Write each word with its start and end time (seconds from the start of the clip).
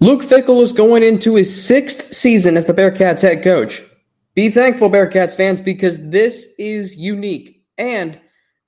Luke 0.00 0.22
Fickell 0.22 0.62
is 0.62 0.72
going 0.72 1.02
into 1.02 1.36
his 1.36 1.64
sixth 1.64 2.12
season 2.12 2.56
as 2.56 2.66
the 2.66 2.74
Bearcats 2.74 3.22
head 3.22 3.42
coach. 3.42 3.82
Be 4.34 4.50
thankful, 4.50 4.90
Bearcats 4.90 5.34
fans, 5.34 5.60
because 5.60 6.10
this 6.10 6.48
is 6.58 6.96
unique. 6.96 7.64
And 7.78 8.20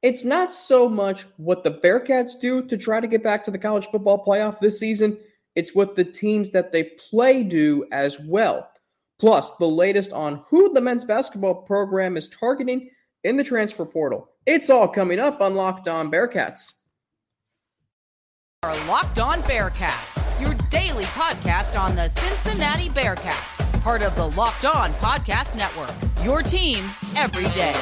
it's 0.03 0.25
not 0.25 0.51
so 0.51 0.89
much 0.89 1.27
what 1.37 1.65
the 1.65 1.73
Bearcats 1.73 2.41
do 2.41 2.63
to 2.69 2.77
try 2.79 3.01
to 3.01 3.07
get 3.07 3.23
back 3.23 3.45
to 3.45 3.51
the 3.51 3.59
college 3.59 3.89
football 3.89 4.25
playoff 4.25 4.59
this 4.59 4.79
season, 4.79 5.19
it's 5.55 5.75
what 5.75 5.97
the 5.97 6.05
teams 6.05 6.51
that 6.51 6.73
they 6.73 6.85
play 7.11 7.43
do 7.43 7.87
as 7.93 8.19
well. 8.21 8.71
Plus, 9.19 9.57
the 9.57 9.67
latest 9.67 10.13
on 10.13 10.45
who 10.49 10.73
the 10.73 10.81
men's 10.81 11.05
basketball 11.05 11.57
program 11.63 12.17
is 12.17 12.29
targeting 12.29 12.89
in 13.25 13.37
the 13.37 13.45
transfer 13.45 13.85
portal. 13.85 14.31
It's 14.47 14.71
all 14.71 14.89
coming 14.89 15.19
up 15.19 15.41
on 15.41 15.57
Locked 15.57 15.89
On 15.89 16.11
Bearcats. 16.11 16.75
Our 18.63 18.87
Locked 18.87 19.19
On 19.19 19.43
Bearcats, 19.43 20.28
daily 20.71 21.05
podcast 21.05 21.81
on 21.81 21.97
the 21.97 22.09
Cincinnati 22.09 22.89
Bearcats, 22.91 23.81
part 23.83 24.03
of 24.03 24.15
the 24.17 24.31
Locked 24.39 24.65
On 24.65 24.93
Podcast 24.95 25.57
Network. 25.57 25.95
Your 26.25 26.43
team 26.43 26.85
every 27.17 27.49
day. 27.55 27.75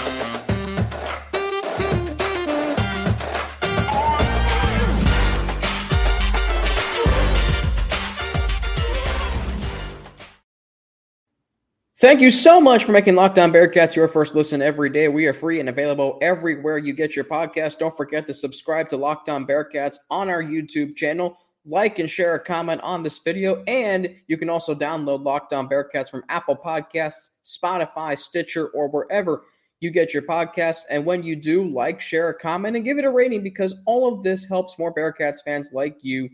Thank 11.99 12.21
you 12.21 12.31
so 12.31 12.61
much 12.61 12.85
for 12.85 12.93
making 12.93 13.15
Locked 13.15 13.39
On 13.39 13.51
Bearcats 13.51 13.97
your 13.97 14.07
first 14.07 14.35
listen 14.35 14.61
every 14.61 14.91
day. 14.91 15.09
We 15.09 15.25
are 15.27 15.33
free 15.33 15.61
and 15.61 15.71
available 15.71 16.19
everywhere 16.21 16.77
you 16.77 16.93
get 16.93 17.17
your 17.17 17.25
podcast. 17.25 17.79
Don't 17.79 17.97
forget 17.97 18.27
to 18.27 18.35
subscribe 18.35 18.89
to 18.91 18.99
Locked 18.99 19.31
On 19.31 19.47
Bearcats 19.47 19.97
on 20.11 20.29
our 20.29 20.43
YouTube 20.43 20.95
channel. 20.95 21.39
Like 21.69 21.99
and 21.99 22.09
share 22.09 22.35
a 22.35 22.41
comment 22.41 22.81
on 22.83 23.03
this 23.03 23.19
video. 23.19 23.65
And 23.67 24.15
you 24.29 24.39
can 24.39 24.49
also 24.49 24.75
download 24.75 25.25
Locked 25.25 25.53
On 25.53 25.69
Bearcats 25.69 26.09
from 26.09 26.23
Apple 26.29 26.57
Podcasts, 26.57 27.31
Spotify, 27.45 28.17
Stitcher, 28.17 28.69
or 28.69 28.89
wherever 28.89 29.43
you 29.81 29.91
get 29.91 30.15
your 30.15 30.23
podcasts. 30.23 30.83
And 30.89 31.05
when 31.05 31.23
you 31.23 31.37
do, 31.37 31.69
like, 31.69 32.01
share 32.01 32.29
a 32.29 32.35
comment, 32.39 32.77
and 32.77 32.85
give 32.85 32.99
it 32.99 33.05
a 33.05 33.11
rating 33.11 33.43
because 33.43 33.75
all 33.85 34.13
of 34.13 34.23
this 34.23 34.49
helps 34.49 34.79
more 34.79 34.95
Bearcats 34.95 35.39
fans 35.45 35.71
like 35.73 35.97
you 36.03 36.29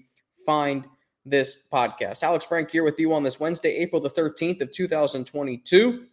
find 0.45 0.85
this 1.25 1.59
podcast. 1.73 2.23
Alex 2.23 2.45
Frank 2.45 2.71
here 2.71 2.85
with 2.85 2.99
you 2.99 3.13
on 3.13 3.23
this 3.23 3.41
Wednesday, 3.41 3.77
April 3.77 4.01
the 4.01 4.11
13th 4.11 4.61
of 4.61 4.73
2022. 4.73 6.07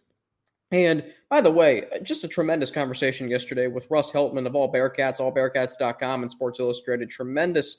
And 0.72 1.04
by 1.28 1.40
the 1.40 1.50
way, 1.50 1.84
just 2.02 2.22
a 2.22 2.28
tremendous 2.28 2.70
conversation 2.70 3.28
yesterday 3.28 3.66
with 3.66 3.90
Russ 3.90 4.12
Heltman 4.12 4.46
of 4.46 4.54
All 4.54 4.72
Bearcats, 4.72 5.18
allbearcats.com, 5.18 6.22
and 6.22 6.30
Sports 6.30 6.60
Illustrated. 6.60 7.10
Tremendous 7.10 7.78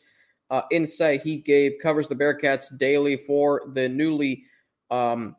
uh, 0.51 0.61
insight 0.69 1.21
he 1.21 1.37
gave, 1.37 1.73
covers 1.81 2.07
the 2.07 2.15
Bearcats 2.15 2.77
daily 2.77 3.17
for 3.17 3.63
the 3.73 3.89
newly 3.89 4.43
um, 4.91 5.35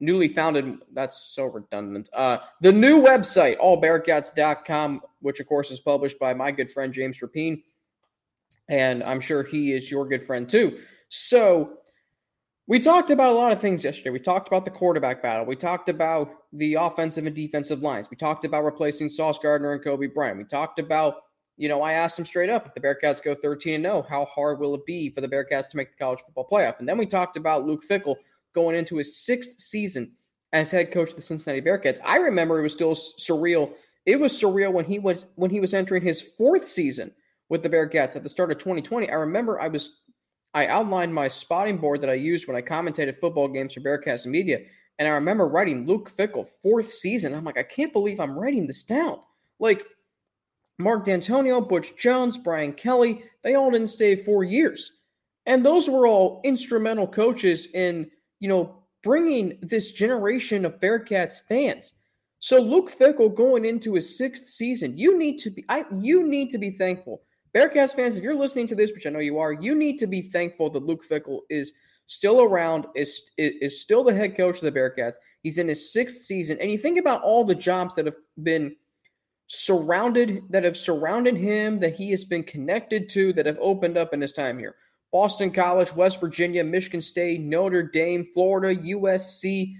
newly 0.00 0.28
founded, 0.28 0.76
that's 0.92 1.16
so 1.16 1.46
redundant, 1.46 2.10
uh, 2.12 2.38
the 2.60 2.72
new 2.72 3.00
website, 3.00 3.58
allbearcats.com, 3.58 5.00
which 5.20 5.40
of 5.40 5.46
course 5.46 5.70
is 5.70 5.80
published 5.80 6.18
by 6.18 6.34
my 6.34 6.50
good 6.50 6.70
friend 6.70 6.92
James 6.92 7.18
Rapien. 7.20 7.62
And 8.68 9.02
I'm 9.04 9.20
sure 9.20 9.42
he 9.42 9.72
is 9.72 9.90
your 9.90 10.06
good 10.06 10.22
friend 10.22 10.48
too. 10.48 10.80
So 11.08 11.78
we 12.66 12.80
talked 12.80 13.10
about 13.10 13.30
a 13.30 13.34
lot 13.34 13.52
of 13.52 13.60
things 13.60 13.84
yesterday. 13.84 14.10
We 14.10 14.18
talked 14.18 14.48
about 14.48 14.64
the 14.64 14.70
quarterback 14.72 15.22
battle. 15.22 15.46
We 15.46 15.56
talked 15.56 15.88
about 15.88 16.30
the 16.52 16.74
offensive 16.74 17.24
and 17.24 17.34
defensive 17.34 17.80
lines. 17.80 18.10
We 18.10 18.16
talked 18.16 18.44
about 18.44 18.64
replacing 18.64 19.08
Sauce 19.08 19.38
Gardner 19.38 19.72
and 19.72 19.82
Coby 19.82 20.12
Bryant. 20.12 20.36
We 20.36 20.44
talked 20.44 20.80
about, 20.80 21.14
you 21.56 21.68
know, 21.68 21.80
I 21.82 21.92
asked 21.92 22.18
him 22.18 22.24
straight 22.24 22.50
up 22.50 22.66
if 22.66 22.74
the 22.74 22.80
Bearcats 22.80 23.22
go 23.22 23.34
13 23.34 23.74
and 23.74 23.84
0, 23.84 24.06
how 24.08 24.26
hard 24.26 24.58
will 24.58 24.74
it 24.74 24.84
be 24.84 25.10
for 25.10 25.20
the 25.20 25.28
Bearcats 25.28 25.68
to 25.70 25.76
make 25.76 25.90
the 25.90 25.96
college 25.96 26.20
football 26.20 26.48
playoff? 26.50 26.78
And 26.78 26.88
then 26.88 26.98
we 26.98 27.06
talked 27.06 27.36
about 27.36 27.66
Luke 27.66 27.82
Fickell 27.88 28.16
going 28.54 28.76
into 28.76 28.96
his 28.96 29.16
sixth 29.16 29.60
season 29.60 30.12
as 30.52 30.70
head 30.70 30.92
coach 30.92 31.10
of 31.10 31.16
the 31.16 31.22
Cincinnati 31.22 31.62
Bearcats. 31.62 31.98
I 32.04 32.16
remember 32.18 32.58
it 32.58 32.62
was 32.62 32.72
still 32.72 32.94
surreal. 32.94 33.72
It 34.04 34.20
was 34.20 34.32
surreal 34.32 34.72
when 34.72 34.84
he 34.84 34.98
was 34.98 35.26
when 35.36 35.50
he 35.50 35.60
was 35.60 35.74
entering 35.74 36.02
his 36.02 36.20
fourth 36.20 36.66
season 36.66 37.12
with 37.48 37.62
the 37.62 37.70
Bearcats 37.70 38.16
at 38.16 38.22
the 38.22 38.28
start 38.28 38.50
of 38.50 38.58
2020. 38.58 39.10
I 39.10 39.14
remember 39.14 39.60
I 39.60 39.68
was 39.68 40.00
I 40.54 40.66
outlined 40.68 41.12
my 41.12 41.28
spotting 41.28 41.78
board 41.78 42.00
that 42.02 42.10
I 42.10 42.14
used 42.14 42.46
when 42.46 42.56
I 42.56 42.62
commentated 42.62 43.18
football 43.18 43.48
games 43.48 43.74
for 43.74 43.80
Bearcast 43.80 44.26
Media. 44.26 44.60
And 44.98 45.06
I 45.06 45.10
remember 45.12 45.46
writing 45.46 45.86
Luke 45.86 46.10
Fickell 46.10 46.48
fourth 46.62 46.90
season. 46.90 47.34
I'm 47.34 47.44
like, 47.44 47.58
I 47.58 47.62
can't 47.62 47.92
believe 47.92 48.20
I'm 48.20 48.38
writing 48.38 48.66
this 48.66 48.82
down. 48.82 49.20
Like 49.58 49.84
Mark 50.78 51.06
Dantonio, 51.06 51.66
Butch 51.66 51.96
Jones, 51.96 52.36
Brian 52.36 52.72
Kelly, 52.72 53.24
they 53.42 53.54
all 53.54 53.70
didn't 53.70 53.88
stay 53.88 54.14
four 54.14 54.44
years. 54.44 54.98
And 55.46 55.64
those 55.64 55.88
were 55.88 56.06
all 56.06 56.40
instrumental 56.44 57.06
coaches 57.06 57.68
in, 57.72 58.10
you 58.40 58.48
know, 58.48 58.82
bringing 59.02 59.58
this 59.62 59.92
generation 59.92 60.64
of 60.64 60.80
Bearcats 60.80 61.40
fans. 61.48 61.94
So 62.40 62.60
Luke 62.60 62.92
Fickell 62.92 63.34
going 63.34 63.64
into 63.64 63.94
his 63.94 64.18
sixth 64.18 64.46
season, 64.46 64.98
you 64.98 65.16
need 65.18 65.38
to 65.38 65.50
be 65.50 65.64
I 65.68 65.84
you 65.90 66.26
need 66.26 66.50
to 66.50 66.58
be 66.58 66.70
thankful 66.70 67.22
Bearcats 67.56 67.94
fans, 67.94 68.18
if 68.18 68.22
you're 68.22 68.34
listening 68.34 68.66
to 68.66 68.74
this, 68.74 68.92
which 68.92 69.06
I 69.06 69.10
know 69.10 69.18
you 69.18 69.38
are, 69.38 69.50
you 69.50 69.74
need 69.74 69.98
to 70.00 70.06
be 70.06 70.20
thankful 70.20 70.68
that 70.70 70.84
Luke 70.84 71.08
Fickell 71.08 71.40
is 71.48 71.72
still 72.06 72.42
around, 72.42 72.84
is, 72.94 73.22
is 73.38 73.80
still 73.80 74.04
the 74.04 74.14
head 74.14 74.36
coach 74.36 74.62
of 74.62 74.62
the 74.62 74.78
Bearcats. 74.78 75.14
He's 75.42 75.56
in 75.56 75.68
his 75.68 75.90
sixth 75.90 76.18
season. 76.18 76.58
And 76.60 76.70
you 76.70 76.76
think 76.76 76.98
about 76.98 77.22
all 77.22 77.44
the 77.44 77.54
jobs 77.54 77.94
that 77.94 78.04
have 78.04 78.16
been 78.42 78.76
surrounded, 79.46 80.42
that 80.50 80.64
have 80.64 80.76
surrounded 80.76 81.36
him, 81.36 81.78
that 81.80 81.94
he 81.94 82.10
has 82.10 82.24
been 82.24 82.42
connected 82.42 83.08
to, 83.10 83.32
that 83.34 83.46
have 83.46 83.58
opened 83.60 83.96
up 83.96 84.12
in 84.12 84.20
his 84.20 84.32
time 84.32 84.58
here. 84.58 84.74
Boston 85.12 85.50
College, 85.50 85.94
West 85.94 86.20
Virginia, 86.20 86.64
Michigan 86.64 87.00
State, 87.00 87.40
Notre 87.40 87.82
Dame, 87.82 88.24
Florida, 88.34 88.80
USC, 88.82 89.74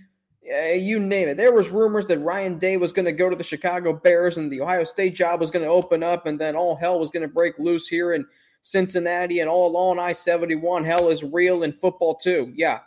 uh, 0.55 0.69
you 0.69 1.01
name 1.01 1.29
it. 1.29 1.37
There 1.37 1.53
was 1.53 1.71
rumors 1.71 2.07
that 2.07 2.19
Ryan 2.19 2.59
Day 2.59 2.77
was 2.77 2.93
going 2.93 3.05
to 3.05 3.13
go 3.13 3.29
to 3.29 3.35
the 3.35 3.43
Chicago 3.43 3.93
Bears 3.93 4.37
and 4.37 4.51
the 4.51 4.61
Ohio 4.61 4.85
State 4.85 5.17
job 5.17 5.41
was 5.41 5.51
going 5.51 5.65
to 5.65 5.71
open 5.71 6.03
up, 6.03 6.27
and 6.27 6.39
then 6.39 6.55
all 6.55 6.77
hell 6.77 7.01
was 7.01 7.11
going 7.11 7.27
to 7.27 7.33
break 7.33 7.59
loose 7.59 7.89
here 7.89 8.15
in 8.15 8.25
Cincinnati 8.63 9.41
and 9.41 9.51
all 9.51 9.69
along 9.69 9.99
I 9.99 10.13
seventy 10.13 10.55
one. 10.55 10.85
Hell 10.85 11.09
is 11.09 11.25
real 11.25 11.65
in 11.65 11.73
football 11.73 12.15
too. 12.15 12.53
Yeah, 12.55 12.81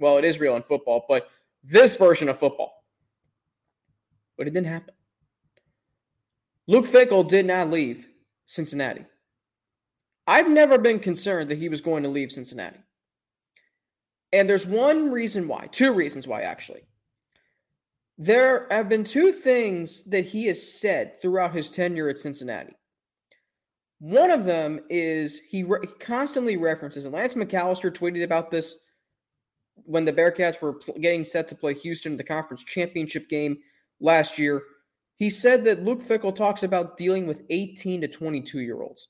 well, 0.00 0.18
it 0.18 0.24
is 0.24 0.40
real 0.40 0.56
in 0.56 0.62
football, 0.62 1.04
but 1.08 1.28
this 1.62 1.96
version 1.96 2.28
of 2.28 2.38
football. 2.38 2.84
But 4.36 4.48
it 4.48 4.50
didn't 4.50 4.68
happen. 4.68 4.94
Luke 6.66 6.86
Fickell 6.86 7.26
did 7.26 7.46
not 7.46 7.70
leave 7.70 8.06
Cincinnati. 8.46 9.04
I've 10.26 10.48
never 10.48 10.78
been 10.78 10.98
concerned 10.98 11.50
that 11.50 11.58
he 11.58 11.68
was 11.68 11.80
going 11.80 12.02
to 12.02 12.08
leave 12.08 12.32
Cincinnati. 12.32 12.78
And 14.32 14.48
there's 14.48 14.66
one 14.66 15.10
reason 15.10 15.46
why, 15.46 15.68
two 15.70 15.92
reasons 15.92 16.26
why, 16.26 16.42
actually. 16.42 16.82
There 18.18 18.66
have 18.70 18.88
been 18.88 19.04
two 19.04 19.32
things 19.32 20.02
that 20.04 20.24
he 20.24 20.46
has 20.46 20.80
said 20.80 21.20
throughout 21.22 21.54
his 21.54 21.68
tenure 21.68 22.08
at 22.08 22.18
Cincinnati. 22.18 22.74
One 23.98 24.30
of 24.30 24.44
them 24.44 24.80
is 24.90 25.38
he, 25.38 25.62
re- 25.62 25.78
he 25.82 25.86
constantly 26.00 26.56
references, 26.56 27.04
and 27.04 27.14
Lance 27.14 27.34
McAllister 27.34 27.90
tweeted 27.90 28.24
about 28.24 28.50
this 28.50 28.76
when 29.84 30.04
the 30.04 30.12
Bearcats 30.12 30.60
were 30.60 30.74
pl- 30.74 30.98
getting 31.00 31.24
set 31.24 31.46
to 31.48 31.54
play 31.54 31.74
Houston 31.74 32.12
in 32.12 32.18
the 32.18 32.24
conference 32.24 32.64
championship 32.64 33.28
game 33.28 33.58
last 34.00 34.38
year. 34.38 34.62
He 35.16 35.30
said 35.30 35.64
that 35.64 35.82
Luke 35.82 36.02
Fickell 36.02 36.34
talks 36.34 36.62
about 36.62 36.98
dealing 36.98 37.26
with 37.26 37.42
18 37.50 38.02
to 38.02 38.08
22 38.08 38.60
year 38.60 38.82
olds. 38.82 39.08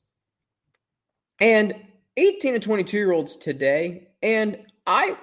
And 1.40 1.74
18 2.16 2.54
to 2.54 2.60
22 2.60 2.96
year 2.96 3.12
olds 3.12 3.36
today, 3.36 4.08
and 4.22 4.58
I 4.86 5.16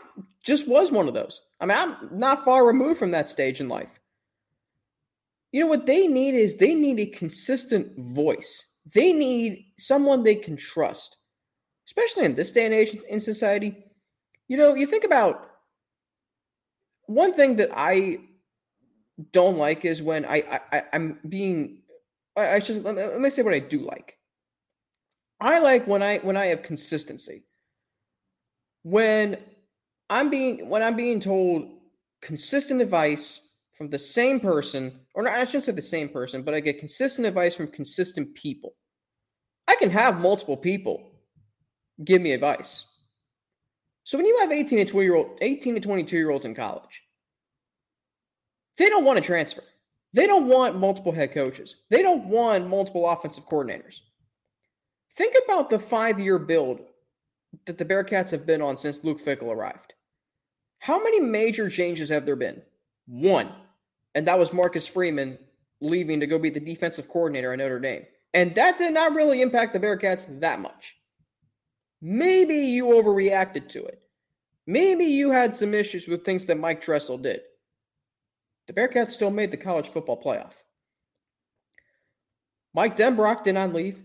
just 0.43 0.67
was 0.67 0.91
one 0.91 1.07
of 1.07 1.13
those. 1.13 1.41
I 1.59 1.65
mean, 1.65 1.77
I'm 1.77 2.09
not 2.11 2.45
far 2.45 2.65
removed 2.65 2.99
from 2.99 3.11
that 3.11 3.29
stage 3.29 3.61
in 3.61 3.69
life. 3.69 3.99
You 5.51 5.61
know 5.61 5.67
what 5.67 5.85
they 5.85 6.07
need 6.07 6.35
is 6.35 6.57
they 6.57 6.75
need 6.75 6.99
a 6.99 7.05
consistent 7.05 7.97
voice. 7.97 8.65
They 8.93 9.13
need 9.13 9.65
someone 9.77 10.23
they 10.23 10.35
can 10.35 10.57
trust, 10.57 11.17
especially 11.87 12.25
in 12.25 12.35
this 12.35 12.51
day 12.51 12.65
and 12.65 12.73
age 12.73 12.97
in 13.07 13.19
society. 13.19 13.85
You 14.47 14.57
know, 14.57 14.75
you 14.75 14.85
think 14.85 15.05
about 15.05 15.51
one 17.05 17.33
thing 17.33 17.55
that 17.57 17.69
I 17.73 18.17
don't 19.31 19.57
like 19.57 19.85
is 19.85 20.01
when 20.01 20.25
I, 20.25 20.61
I 20.71 20.83
I'm 20.93 21.19
being 21.27 21.79
I, 22.35 22.55
I 22.55 22.59
should 22.59 22.83
let 22.83 22.95
me, 22.95 23.03
let 23.03 23.21
me 23.21 23.29
say 23.29 23.41
what 23.41 23.53
I 23.53 23.59
do 23.59 23.79
like. 23.79 24.17
I 25.39 25.59
like 25.59 25.87
when 25.87 26.01
I 26.01 26.19
when 26.19 26.37
I 26.37 26.47
have 26.47 26.63
consistency. 26.63 27.43
When 28.83 29.37
I'm 30.09 30.29
being 30.29 30.69
when 30.69 30.81
I'm 30.81 30.95
being 30.95 31.19
told 31.19 31.69
consistent 32.21 32.81
advice 32.81 33.41
from 33.73 33.89
the 33.89 33.99
same 33.99 34.39
person, 34.39 34.99
or 35.13 35.23
not, 35.23 35.33
I 35.33 35.45
shouldn't 35.45 35.63
say 35.63 35.71
the 35.71 35.81
same 35.81 36.09
person, 36.09 36.43
but 36.43 36.53
I 36.53 36.59
get 36.59 36.79
consistent 36.79 37.27
advice 37.27 37.55
from 37.55 37.67
consistent 37.67 38.33
people. 38.35 38.75
I 39.67 39.75
can 39.75 39.89
have 39.89 40.19
multiple 40.19 40.57
people 40.57 41.11
give 42.03 42.21
me 42.21 42.31
advice. 42.31 42.85
So 44.03 44.17
when 44.17 44.27
you 44.27 44.37
have 44.39 44.51
18 44.51 44.79
to 44.79 44.85
20 44.85 45.05
year 45.05 45.15
old, 45.15 45.37
18 45.41 45.75
to 45.75 45.79
22 45.79 46.17
year 46.17 46.29
olds 46.29 46.45
in 46.45 46.53
college, 46.53 47.01
they 48.77 48.89
don't 48.89 49.05
want 49.05 49.17
to 49.17 49.23
transfer. 49.23 49.63
They 50.13 50.27
don't 50.27 50.47
want 50.47 50.77
multiple 50.77 51.11
head 51.11 51.33
coaches. 51.33 51.77
They 51.89 52.01
don't 52.01 52.25
want 52.25 52.67
multiple 52.67 53.09
offensive 53.09 53.47
coordinators. 53.47 54.01
Think 55.15 55.35
about 55.45 55.69
the 55.69 55.79
five 55.79 56.19
year 56.19 56.39
build 56.39 56.81
that 57.65 57.77
the 57.77 57.85
Bearcats 57.85 58.31
have 58.31 58.45
been 58.45 58.61
on 58.61 58.77
since 58.77 59.03
Luke 59.03 59.23
Fickell 59.23 59.53
arrived. 59.53 59.93
How 60.79 61.01
many 61.01 61.19
major 61.19 61.69
changes 61.69 62.09
have 62.09 62.25
there 62.25 62.35
been? 62.35 62.61
One. 63.07 63.51
And 64.15 64.27
that 64.27 64.37
was 64.37 64.53
Marcus 64.53 64.85
Freeman 64.85 65.37
leaving 65.81 66.19
to 66.19 66.27
go 66.27 66.37
be 66.37 66.49
the 66.49 66.59
defensive 66.59 67.09
coordinator 67.09 67.53
at 67.53 67.59
Notre 67.59 67.79
Dame. 67.79 68.05
And 68.33 68.55
that 68.55 68.77
did 68.77 68.93
not 68.93 69.13
really 69.13 69.41
impact 69.41 69.73
the 69.73 69.79
Bearcats 69.79 70.39
that 70.39 70.59
much. 70.59 70.95
Maybe 72.01 72.55
you 72.55 72.85
overreacted 72.85 73.69
to 73.69 73.85
it. 73.85 74.01
Maybe 74.65 75.05
you 75.05 75.31
had 75.31 75.55
some 75.55 75.73
issues 75.73 76.07
with 76.07 76.25
things 76.25 76.45
that 76.47 76.59
Mike 76.59 76.81
Tressel 76.81 77.17
did. 77.17 77.41
The 78.67 78.73
Bearcats 78.73 79.09
still 79.09 79.31
made 79.31 79.51
the 79.51 79.57
college 79.57 79.89
football 79.89 80.21
playoff. 80.21 80.53
Mike 82.73 82.97
Denbrock 82.97 83.43
did 83.43 83.53
not 83.53 83.73
leave 83.73 83.99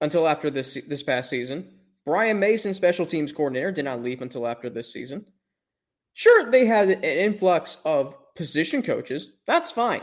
until 0.00 0.28
after 0.28 0.50
this 0.50 0.74
this 0.86 1.02
past 1.02 1.30
season. 1.30 1.78
Brian 2.04 2.38
Mason, 2.38 2.74
special 2.74 3.06
teams 3.06 3.32
coordinator, 3.32 3.72
did 3.72 3.84
not 3.84 4.02
leave 4.02 4.22
until 4.22 4.46
after 4.46 4.70
this 4.70 4.92
season. 4.92 5.24
Sure, 6.14 6.50
they 6.50 6.66
had 6.66 6.88
an 6.88 7.02
influx 7.02 7.78
of 7.84 8.14
position 8.34 8.82
coaches. 8.82 9.32
That's 9.46 9.70
fine. 9.70 10.02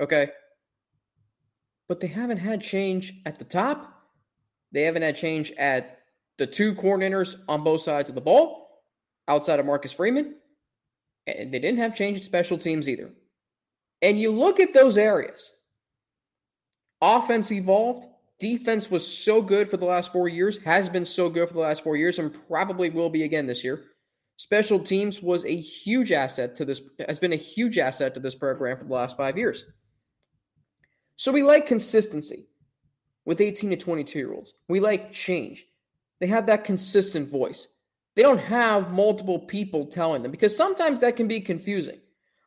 Okay. 0.00 0.30
But 1.88 2.00
they 2.00 2.06
haven't 2.06 2.38
had 2.38 2.62
change 2.62 3.14
at 3.26 3.38
the 3.38 3.44
top. 3.44 3.92
They 4.72 4.82
haven't 4.82 5.02
had 5.02 5.16
change 5.16 5.52
at 5.52 5.98
the 6.38 6.46
two 6.46 6.74
coordinators 6.74 7.36
on 7.48 7.62
both 7.62 7.82
sides 7.82 8.08
of 8.08 8.14
the 8.14 8.20
ball 8.20 8.82
outside 9.28 9.60
of 9.60 9.66
Marcus 9.66 9.92
Freeman. 9.92 10.36
They 11.26 11.44
didn't 11.44 11.78
have 11.78 11.94
change 11.94 12.18
in 12.18 12.24
special 12.24 12.58
teams 12.58 12.88
either. 12.88 13.10
And 14.02 14.20
you 14.20 14.30
look 14.30 14.60
at 14.60 14.74
those 14.74 14.98
areas. 14.98 15.50
Offense 17.00 17.50
evolved. 17.50 18.06
Defense 18.40 18.90
was 18.90 19.06
so 19.06 19.40
good 19.40 19.70
for 19.70 19.76
the 19.76 19.84
last 19.84 20.12
four 20.12 20.28
years, 20.28 20.58
has 20.62 20.88
been 20.88 21.04
so 21.04 21.30
good 21.30 21.48
for 21.48 21.54
the 21.54 21.60
last 21.60 21.84
four 21.84 21.96
years, 21.96 22.18
and 22.18 22.36
probably 22.48 22.90
will 22.90 23.08
be 23.08 23.22
again 23.22 23.46
this 23.46 23.64
year. 23.64 23.84
Special 24.36 24.80
teams 24.80 25.22
was 25.22 25.44
a 25.44 25.56
huge 25.56 26.10
asset 26.10 26.56
to 26.56 26.64
this, 26.64 26.82
has 27.06 27.20
been 27.20 27.32
a 27.32 27.36
huge 27.36 27.78
asset 27.78 28.12
to 28.14 28.20
this 28.20 28.34
program 28.34 28.76
for 28.76 28.84
the 28.84 28.92
last 28.92 29.16
five 29.16 29.38
years. 29.38 29.64
So 31.16 31.30
we 31.30 31.42
like 31.42 31.66
consistency 31.66 32.48
with 33.24 33.40
18 33.40 33.70
to 33.70 33.76
22 33.76 34.18
year 34.18 34.32
olds. 34.32 34.54
We 34.68 34.80
like 34.80 35.12
change. 35.12 35.66
They 36.20 36.26
have 36.26 36.46
that 36.46 36.64
consistent 36.64 37.30
voice. 37.30 37.68
They 38.16 38.22
don't 38.22 38.38
have 38.38 38.92
multiple 38.92 39.38
people 39.38 39.86
telling 39.86 40.22
them 40.22 40.30
because 40.30 40.56
sometimes 40.56 41.00
that 41.00 41.16
can 41.16 41.26
be 41.26 41.40
confusing. 41.40 41.98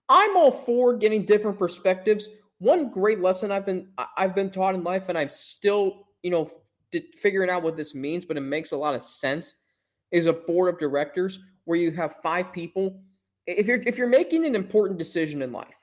I'm 0.10 0.38
all 0.38 0.52
for 0.52 0.96
getting 0.96 1.26
different 1.26 1.60
perspectives. 1.60 2.30
One 2.60 2.90
great 2.90 3.20
lesson 3.20 3.52
I've 3.52 3.66
been 3.66 3.90
I've 4.16 4.34
been 4.34 4.50
taught 4.50 4.76
in 4.76 4.84
life, 4.84 5.10
and 5.10 5.18
I'm 5.18 5.30
still 5.30 6.08
you 6.24 6.32
know 6.32 6.50
figuring 7.22 7.50
out 7.50 7.64
what 7.64 7.76
this 7.76 7.94
means, 7.94 8.24
but 8.24 8.38
it 8.38 8.42
makes 8.42 8.72
a 8.72 8.78
lot 8.78 8.96
of 8.96 9.02
sense. 9.02 9.56
Is 10.12 10.26
a 10.26 10.34
board 10.34 10.74
of 10.74 10.80
directors 10.80 11.40
where 11.66 11.78
you 11.78 11.92
have 11.92 12.16
five 12.24 12.54
people. 12.54 13.02
If 13.46 13.68
you're 13.68 13.84
if 13.84 13.98
you're 13.98 14.08
making 14.08 14.46
an 14.46 14.56
important 14.56 14.98
decision 14.98 15.42
in 15.42 15.52
life, 15.52 15.76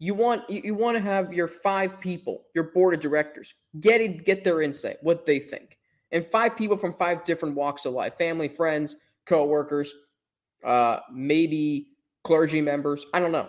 you 0.00 0.12
want 0.12 0.50
you, 0.50 0.74
want 0.74 0.96
to 0.96 1.02
have 1.02 1.32
your 1.32 1.46
five 1.46 2.00
people, 2.00 2.46
your 2.52 2.64
board 2.64 2.94
of 2.94 3.00
directors, 3.00 3.54
get 3.78 4.00
it, 4.00 4.24
get 4.24 4.42
their 4.42 4.60
insight, 4.60 4.96
what 5.02 5.24
they 5.24 5.38
think 5.38 5.78
and 6.12 6.24
five 6.26 6.56
people 6.56 6.76
from 6.76 6.94
five 6.94 7.24
different 7.24 7.54
walks 7.54 7.84
of 7.86 7.92
life 7.92 8.16
family, 8.18 8.48
friends, 8.48 8.96
co-workers, 9.26 9.92
uh, 10.64 11.00
maybe 11.12 11.88
clergy 12.24 12.60
members. 12.60 13.06
I 13.14 13.20
don't 13.20 13.32
know. 13.32 13.48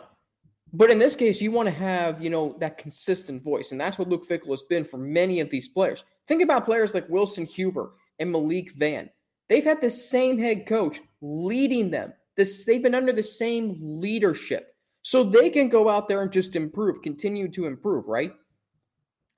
But 0.73 0.89
in 0.89 0.99
this 0.99 1.15
case, 1.15 1.41
you 1.41 1.51
want 1.51 1.67
to 1.67 1.75
have, 1.75 2.21
you 2.21 2.29
know, 2.29 2.55
that 2.59 2.77
consistent 2.77 3.43
voice. 3.43 3.71
And 3.71 3.81
that's 3.81 3.97
what 3.97 4.07
Luke 4.07 4.27
Fickell 4.27 4.51
has 4.51 4.61
been 4.63 4.85
for 4.85 4.97
many 4.97 5.41
of 5.41 5.49
these 5.49 5.67
players. 5.67 6.05
Think 6.27 6.41
about 6.41 6.63
players 6.63 6.93
like 6.93 7.09
Wilson 7.09 7.45
Huber 7.45 7.91
and 8.19 8.31
Malik 8.31 8.71
Vann. 8.73 9.09
They've 9.49 9.63
had 9.63 9.81
the 9.81 9.89
same 9.89 10.39
head 10.39 10.65
coach 10.65 11.01
leading 11.21 11.91
them. 11.91 12.13
This, 12.37 12.63
they've 12.63 12.81
been 12.81 12.95
under 12.95 13.11
the 13.11 13.23
same 13.23 13.77
leadership. 13.81 14.73
So 15.01 15.23
they 15.23 15.49
can 15.49 15.67
go 15.67 15.89
out 15.89 16.07
there 16.07 16.21
and 16.21 16.31
just 16.31 16.55
improve, 16.55 17.01
continue 17.01 17.49
to 17.49 17.65
improve, 17.65 18.07
right? 18.07 18.31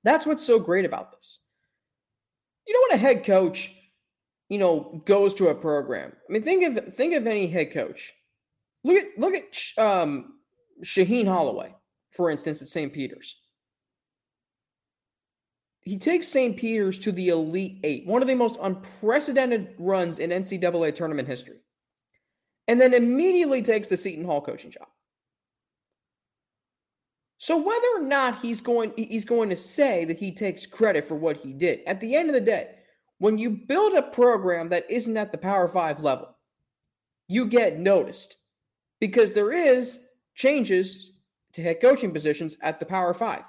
That's 0.04 0.26
what's 0.26 0.44
so 0.44 0.60
great 0.60 0.84
about 0.84 1.10
this. 1.10 1.40
You 2.66 2.74
know 2.74 2.80
when 2.88 2.98
a 2.98 3.02
head 3.02 3.24
coach, 3.24 3.72
you 4.48 4.58
know, 4.58 5.02
goes 5.04 5.34
to 5.34 5.48
a 5.48 5.54
program. 5.54 6.12
I 6.28 6.32
mean, 6.32 6.42
think 6.42 6.64
of 6.78 6.94
think 6.94 7.14
of 7.14 7.26
any 7.26 7.46
head 7.46 7.72
coach. 7.72 8.12
Look 8.82 8.96
at 8.96 9.18
look 9.18 9.34
at 9.34 9.82
um, 9.82 10.34
Shaheen 10.82 11.26
Holloway, 11.26 11.74
for 12.12 12.30
instance, 12.30 12.62
at 12.62 12.68
St. 12.68 12.92
Peter's. 12.92 13.36
He 15.82 15.98
takes 15.98 16.28
St. 16.28 16.56
Peter's 16.56 16.98
to 17.00 17.12
the 17.12 17.28
Elite 17.28 17.80
Eight, 17.84 18.06
one 18.06 18.22
of 18.22 18.28
the 18.28 18.34
most 18.34 18.56
unprecedented 18.62 19.74
runs 19.78 20.18
in 20.18 20.30
NCAA 20.30 20.94
tournament 20.94 21.28
history, 21.28 21.58
and 22.68 22.80
then 22.80 22.94
immediately 22.94 23.62
takes 23.62 23.88
the 23.88 23.96
Seton 23.96 24.24
Hall 24.24 24.40
coaching 24.40 24.70
job. 24.70 24.88
So 27.38 27.56
whether 27.56 27.86
or 27.96 28.02
not 28.02 28.40
he's 28.40 28.60
going 28.60 28.92
he's 28.96 29.24
going 29.24 29.50
to 29.50 29.56
say 29.56 30.04
that 30.04 30.18
he 30.18 30.32
takes 30.32 30.66
credit 30.66 31.06
for 31.06 31.16
what 31.16 31.36
he 31.36 31.52
did, 31.52 31.80
at 31.86 32.00
the 32.00 32.14
end 32.16 32.28
of 32.28 32.34
the 32.34 32.40
day, 32.40 32.70
when 33.18 33.38
you 33.38 33.50
build 33.50 33.94
a 33.94 34.02
program 34.02 34.68
that 34.70 34.90
isn't 34.90 35.16
at 35.16 35.32
the 35.32 35.38
Power 35.38 35.68
5 35.68 36.00
level, 36.00 36.36
you 37.28 37.46
get 37.46 37.78
noticed 37.78 38.36
because 39.00 39.32
there 39.32 39.52
is 39.52 39.98
changes 40.34 41.12
to 41.52 41.62
head 41.62 41.80
coaching 41.80 42.12
positions 42.12 42.56
at 42.62 42.80
the 42.80 42.86
Power 42.86 43.14
5. 43.14 43.42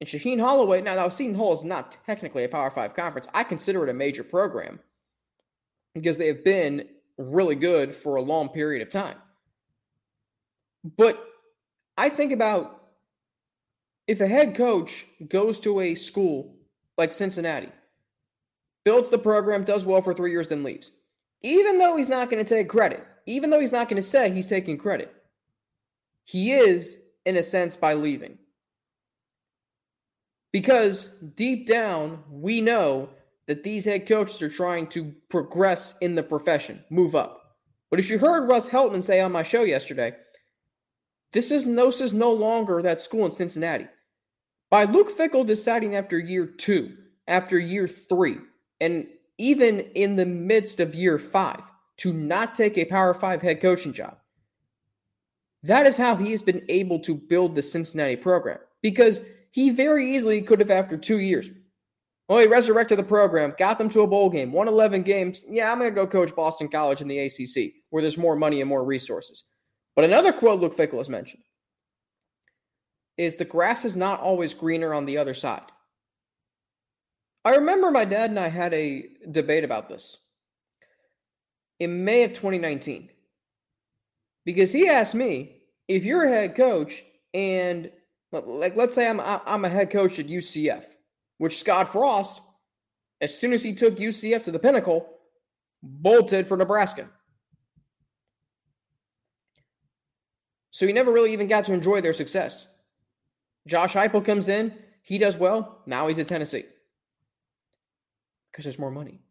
And 0.00 0.08
Shaheen 0.08 0.40
Holloway, 0.40 0.82
now, 0.82 0.94
now 0.94 1.08
Seton 1.08 1.34
Hall 1.34 1.52
is 1.52 1.64
not 1.64 1.96
technically 2.04 2.44
a 2.44 2.48
Power 2.48 2.70
5 2.70 2.94
conference. 2.94 3.28
I 3.32 3.44
consider 3.44 3.84
it 3.84 3.90
a 3.90 3.94
major 3.94 4.24
program 4.24 4.78
because 5.94 6.18
they 6.18 6.26
have 6.26 6.44
been 6.44 6.88
really 7.18 7.54
good 7.54 7.94
for 7.94 8.16
a 8.16 8.22
long 8.22 8.50
period 8.50 8.82
of 8.82 8.90
time. 8.90 9.16
But 10.96 11.24
I 11.96 12.08
think 12.08 12.32
about 12.32 12.82
if 14.06 14.20
a 14.20 14.26
head 14.26 14.54
coach 14.54 15.06
goes 15.28 15.58
to 15.60 15.80
a 15.80 15.94
school 15.94 16.54
like 16.98 17.12
Cincinnati, 17.12 17.70
builds 18.84 19.10
the 19.10 19.18
program, 19.18 19.64
does 19.64 19.84
well 19.84 20.02
for 20.02 20.14
three 20.14 20.30
years, 20.30 20.48
then 20.48 20.62
leaves. 20.62 20.92
Even 21.42 21.78
though 21.78 21.96
he's 21.96 22.08
not 22.08 22.30
going 22.30 22.44
to 22.44 22.48
take 22.48 22.68
credit, 22.68 23.04
even 23.26 23.50
though 23.50 23.60
he's 23.60 23.72
not 23.72 23.88
going 23.88 24.00
to 24.00 24.08
say 24.08 24.30
he's 24.30 24.46
taking 24.46 24.78
credit, 24.78 25.14
he 26.24 26.52
is, 26.52 26.98
in 27.24 27.36
a 27.36 27.42
sense, 27.42 27.76
by 27.76 27.94
leaving. 27.94 28.38
Because 30.52 31.10
deep 31.34 31.66
down, 31.66 32.22
we 32.30 32.60
know 32.60 33.10
that 33.46 33.62
these 33.62 33.84
head 33.84 34.06
coaches 34.06 34.40
are 34.42 34.48
trying 34.48 34.86
to 34.88 35.12
progress 35.28 35.94
in 36.00 36.14
the 36.14 36.22
profession, 36.22 36.82
move 36.90 37.14
up. 37.14 37.56
But 37.90 38.00
as 38.00 38.10
you 38.10 38.18
heard 38.18 38.48
Russ 38.48 38.66
Heltman 38.66 39.04
say 39.04 39.20
on 39.20 39.32
my 39.32 39.42
show 39.42 39.62
yesterday, 39.62 40.14
this 41.32 41.50
is 41.50 41.66
no, 41.66 41.86
this 41.86 42.00
is 42.00 42.12
no 42.12 42.32
longer 42.32 42.82
that 42.82 43.00
school 43.00 43.24
in 43.24 43.30
Cincinnati. 43.30 43.86
By 44.70 44.84
Luke 44.84 45.16
Fickell 45.16 45.46
deciding 45.46 45.94
after 45.94 46.18
year 46.18 46.46
two, 46.46 46.96
after 47.28 47.58
year 47.58 47.86
three, 47.86 48.38
and 48.80 49.06
even 49.38 49.80
in 49.80 50.16
the 50.16 50.26
midst 50.26 50.80
of 50.80 50.94
year 50.94 51.18
five 51.18 51.62
to 51.98 52.12
not 52.12 52.54
take 52.54 52.76
a 52.76 52.84
Power 52.84 53.14
Five 53.14 53.42
head 53.42 53.60
coaching 53.60 53.92
job, 53.92 54.16
that 55.62 55.86
is 55.86 55.96
how 55.96 56.16
he 56.16 56.30
has 56.30 56.42
been 56.42 56.62
able 56.68 56.98
to 57.00 57.14
build 57.14 57.54
the 57.54 57.62
Cincinnati 57.62 58.16
program 58.16 58.58
because 58.82 59.20
he 59.50 59.70
very 59.70 60.14
easily 60.14 60.42
could 60.42 60.60
have, 60.60 60.70
after 60.70 60.96
two 60.96 61.18
years, 61.18 61.48
well, 62.28 62.40
he 62.40 62.46
resurrected 62.46 62.98
the 62.98 63.04
program, 63.04 63.54
got 63.56 63.78
them 63.78 63.88
to 63.90 64.00
a 64.00 64.06
bowl 64.06 64.28
game, 64.28 64.52
won 64.52 64.68
11 64.68 65.02
games. 65.02 65.44
Yeah, 65.48 65.70
I'm 65.70 65.78
going 65.78 65.90
to 65.90 65.94
go 65.94 66.06
coach 66.06 66.34
Boston 66.34 66.68
College 66.68 67.00
in 67.00 67.08
the 67.08 67.20
ACC 67.20 67.72
where 67.90 68.02
there's 68.02 68.18
more 68.18 68.36
money 68.36 68.60
and 68.60 68.68
more 68.68 68.84
resources. 68.84 69.44
But 69.96 70.04
another 70.04 70.32
quote 70.32 70.60
Luke 70.60 70.76
Fickell 70.76 70.98
has 70.98 71.08
mentioned 71.08 71.42
is 73.16 73.34
the 73.34 73.46
grass 73.46 73.86
is 73.86 73.96
not 73.96 74.20
always 74.20 74.52
greener 74.52 74.92
on 74.92 75.06
the 75.06 75.16
other 75.16 75.32
side. 75.32 75.72
I 77.46 77.56
remember 77.56 77.90
my 77.90 78.04
dad 78.04 78.30
and 78.30 78.38
I 78.38 78.48
had 78.48 78.74
a 78.74 79.06
debate 79.30 79.64
about 79.64 79.88
this 79.88 80.18
in 81.80 82.04
May 82.04 82.24
of 82.24 82.32
2019 82.32 83.08
because 84.44 84.72
he 84.72 84.88
asked 84.88 85.14
me 85.14 85.56
if 85.88 86.04
you're 86.04 86.24
a 86.24 86.28
head 86.28 86.54
coach 86.54 87.04
and 87.32 87.90
like 88.32 88.76
let's 88.76 88.94
say 88.94 89.08
I'm 89.08 89.20
I'm 89.20 89.64
a 89.64 89.68
head 89.68 89.90
coach 89.90 90.18
at 90.18 90.26
UCF, 90.26 90.84
which 91.38 91.60
Scott 91.60 91.90
Frost, 91.90 92.42
as 93.22 93.38
soon 93.38 93.52
as 93.54 93.62
he 93.62 93.74
took 93.74 93.96
UCF 93.96 94.44
to 94.44 94.50
the 94.50 94.58
pinnacle, 94.58 95.08
bolted 95.82 96.46
for 96.46 96.56
Nebraska. 96.56 97.08
So 100.76 100.86
he 100.86 100.92
never 100.92 101.10
really 101.10 101.32
even 101.32 101.48
got 101.48 101.64
to 101.64 101.72
enjoy 101.72 102.02
their 102.02 102.12
success. 102.12 102.68
Josh 103.66 103.94
Heupel 103.94 104.22
comes 104.22 104.50
in, 104.50 104.74
he 105.00 105.16
does 105.16 105.38
well. 105.38 105.80
Now 105.86 106.06
he's 106.06 106.18
at 106.18 106.28
Tennessee 106.28 106.66
because 108.52 108.66
there's 108.66 108.78
more 108.78 108.90
money. 108.90 109.22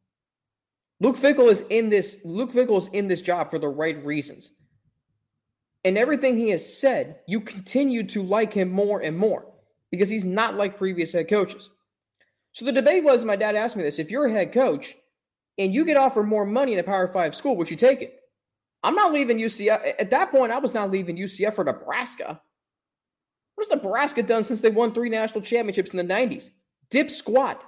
Luke 1.00 1.18
Fickell 1.18 1.52
is 1.52 1.64
in 1.70 1.90
this. 1.90 2.18
Luke 2.26 2.52
Fickell 2.52 2.80
is 2.80 2.88
in 2.88 3.08
this 3.08 3.22
job 3.22 3.52
for 3.52 3.60
the 3.60 3.68
right 3.68 4.04
reasons, 4.04 4.50
and 5.84 6.00
everything 6.00 6.36
he 6.36 6.50
has 6.50 6.80
said, 6.80 7.20
you 7.28 7.42
continue 7.42 8.08
to 8.08 8.24
like 8.24 8.52
him 8.52 8.72
more 8.72 9.02
and 9.02 9.16
more 9.16 9.46
because 9.92 10.10
he's 10.10 10.26
not 10.26 10.56
like 10.56 10.80
previous 10.80 11.14
head 11.14 11.30
coaches. 11.30 11.70
So 12.54 12.66
the 12.66 12.72
debate 12.72 13.04
was 13.04 13.24
my 13.24 13.36
dad 13.36 13.54
asked 13.54 13.76
me 13.76 13.84
this 13.84 14.00
if 14.00 14.10
you're 14.10 14.26
a 14.26 14.32
head 14.32 14.52
coach 14.52 14.96
and 15.60 15.72
you 15.72 15.86
get 15.86 15.96
offered 15.96 16.24
more 16.24 16.44
money 16.44 16.74
in 16.74 16.80
a 16.80 16.84
Power 16.84 17.08
Five 17.08 17.36
school, 17.36 17.56
would 17.56 17.70
you 17.70 17.78
take 17.78 18.02
it? 18.02 18.20
I'm 18.86 18.94
not 18.94 19.12
leaving 19.12 19.40
UCF. 19.40 19.96
At 19.98 20.12
that 20.12 20.30
point, 20.30 20.52
I 20.52 20.60
was 20.60 20.76
not 20.76 20.92
leaving 20.92 21.18
UCF 21.18 21.56
for 21.56 21.64
Nebraska. 21.64 22.40
What 23.56 23.68
has 23.68 23.76
Nebraska 23.76 24.22
done 24.22 24.44
since 24.44 24.62
they 24.62 24.70
won 24.70 24.94
three 24.94 25.10
national 25.10 25.42
championships 25.42 25.90
in 25.92 25.98
the 25.98 26.14
90s? 26.14 26.52
Dip 26.92 27.10
squat. 27.10 27.64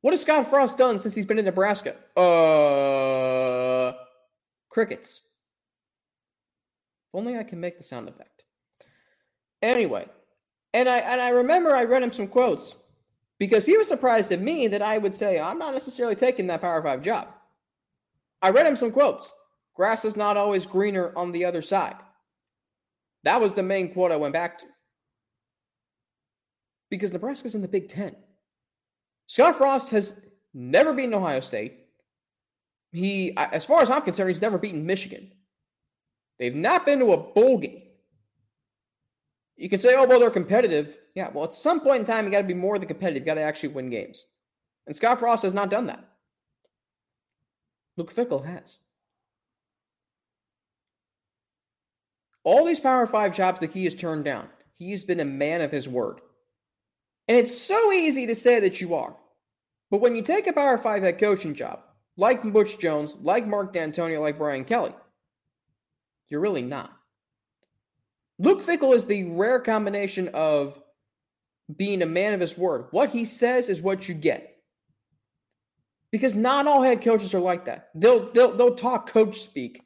What 0.00 0.12
has 0.12 0.22
Scott 0.22 0.48
Frost 0.48 0.78
done 0.78 0.98
since 0.98 1.14
he's 1.14 1.26
been 1.26 1.38
in 1.38 1.44
Nebraska? 1.44 1.96
Uh, 2.16 3.92
crickets. 4.70 5.20
If 7.08 7.18
only 7.18 7.36
I 7.36 7.42
can 7.42 7.60
make 7.60 7.76
the 7.76 7.84
sound 7.84 8.08
effect. 8.08 8.44
Anyway, 9.60 10.08
and 10.72 10.88
I 10.88 10.98
and 10.98 11.20
I 11.20 11.30
remember 11.30 11.74
I 11.74 11.84
read 11.84 12.02
him 12.02 12.12
some 12.12 12.28
quotes 12.28 12.76
because 13.38 13.66
he 13.66 13.76
was 13.76 13.88
surprised 13.88 14.32
at 14.32 14.40
me 14.40 14.68
that 14.68 14.80
I 14.80 14.96
would 14.96 15.14
say 15.14 15.38
I'm 15.38 15.58
not 15.58 15.74
necessarily 15.74 16.14
taking 16.14 16.46
that 16.46 16.62
Power 16.62 16.82
Five 16.82 17.02
job. 17.02 17.28
I 18.46 18.50
read 18.50 18.64
him 18.64 18.76
some 18.76 18.92
quotes. 18.92 19.34
Grass 19.74 20.04
is 20.04 20.16
not 20.16 20.36
always 20.36 20.64
greener 20.64 21.12
on 21.16 21.32
the 21.32 21.44
other 21.44 21.60
side. 21.60 21.96
That 23.24 23.40
was 23.40 23.54
the 23.54 23.62
main 23.64 23.92
quote 23.92 24.12
I 24.12 24.16
went 24.16 24.34
back 24.34 24.58
to. 24.58 24.66
Because 26.88 27.12
Nebraska's 27.12 27.56
in 27.56 27.60
the 27.60 27.66
Big 27.66 27.88
Ten. 27.88 28.14
Scott 29.26 29.56
Frost 29.56 29.90
has 29.90 30.14
never 30.54 30.92
beaten 30.92 31.12
Ohio 31.12 31.40
State. 31.40 31.86
He, 32.92 33.36
as 33.36 33.64
far 33.64 33.82
as 33.82 33.90
I'm 33.90 34.02
concerned, 34.02 34.30
he's 34.30 34.40
never 34.40 34.58
beaten 34.58 34.86
Michigan. 34.86 35.32
They've 36.38 36.54
not 36.54 36.86
been 36.86 37.00
to 37.00 37.14
a 37.14 37.16
bowl 37.16 37.58
game. 37.58 37.82
You 39.56 39.68
can 39.68 39.80
say, 39.80 39.96
oh, 39.96 40.06
well, 40.06 40.20
they're 40.20 40.30
competitive. 40.30 40.96
Yeah, 41.16 41.30
well, 41.34 41.42
at 41.42 41.52
some 41.52 41.80
point 41.80 41.98
in 41.98 42.06
time, 42.06 42.26
you 42.26 42.30
got 42.30 42.42
to 42.42 42.44
be 42.44 42.54
more 42.54 42.78
than 42.78 42.86
competitive. 42.86 43.22
You 43.22 43.26
got 43.26 43.34
to 43.34 43.40
actually 43.40 43.70
win 43.70 43.90
games. 43.90 44.24
And 44.86 44.94
Scott 44.94 45.18
Frost 45.18 45.42
has 45.42 45.52
not 45.52 45.68
done 45.68 45.88
that. 45.88 46.04
Luke 47.96 48.14
Fickell 48.14 48.44
has. 48.44 48.78
All 52.44 52.64
these 52.64 52.80
Power 52.80 53.06
Five 53.06 53.34
jobs 53.34 53.60
that 53.60 53.72
he 53.72 53.84
has 53.84 53.94
turned 53.94 54.24
down, 54.24 54.48
he's 54.78 55.02
been 55.02 55.20
a 55.20 55.24
man 55.24 55.60
of 55.60 55.72
his 55.72 55.88
word. 55.88 56.20
And 57.28 57.36
it's 57.36 57.56
so 57.56 57.92
easy 57.92 58.26
to 58.26 58.34
say 58.34 58.60
that 58.60 58.80
you 58.80 58.94
are. 58.94 59.16
But 59.90 60.00
when 60.00 60.14
you 60.14 60.22
take 60.22 60.46
a 60.46 60.52
Power 60.52 60.78
Five 60.78 61.02
head 61.02 61.18
coaching 61.18 61.54
job, 61.54 61.80
like 62.16 62.42
Butch 62.42 62.78
Jones, 62.78 63.14
like 63.20 63.46
Mark 63.46 63.74
Dantonio, 63.74 64.20
like 64.20 64.38
Brian 64.38 64.64
Kelly, 64.64 64.94
you're 66.28 66.40
really 66.40 66.62
not. 66.62 66.92
Luke 68.38 68.62
Fickell 68.62 68.94
is 68.94 69.06
the 69.06 69.24
rare 69.24 69.60
combination 69.60 70.28
of 70.28 70.80
being 71.74 72.02
a 72.02 72.06
man 72.06 72.32
of 72.32 72.40
his 72.40 72.56
word. 72.56 72.86
What 72.90 73.10
he 73.10 73.24
says 73.24 73.68
is 73.68 73.80
what 73.80 74.08
you 74.08 74.14
get. 74.14 74.55
Because 76.16 76.34
not 76.34 76.66
all 76.66 76.82
head 76.82 77.02
coaches 77.02 77.34
are 77.34 77.40
like 77.40 77.66
that. 77.66 77.90
They'll 77.94 78.32
they'll 78.32 78.56
they'll 78.56 78.74
talk 78.74 79.06
coach 79.10 79.42
speak. 79.42 79.82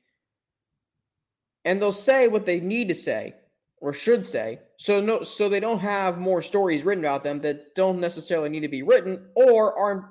And 1.64 1.82
they'll 1.82 1.90
say 1.90 2.28
what 2.28 2.46
they 2.46 2.60
need 2.60 2.86
to 2.86 2.94
say 2.94 3.34
or 3.78 3.92
should 3.92 4.24
say 4.24 4.60
so 4.76 5.00
no 5.00 5.24
so 5.24 5.48
they 5.48 5.58
don't 5.58 5.80
have 5.80 6.18
more 6.18 6.40
stories 6.40 6.84
written 6.84 7.04
about 7.04 7.24
them 7.24 7.40
that 7.40 7.74
don't 7.74 7.98
necessarily 7.98 8.48
need 8.48 8.60
to 8.60 8.68
be 8.68 8.84
written 8.84 9.26
or 9.34 9.76
aren't 9.76 10.04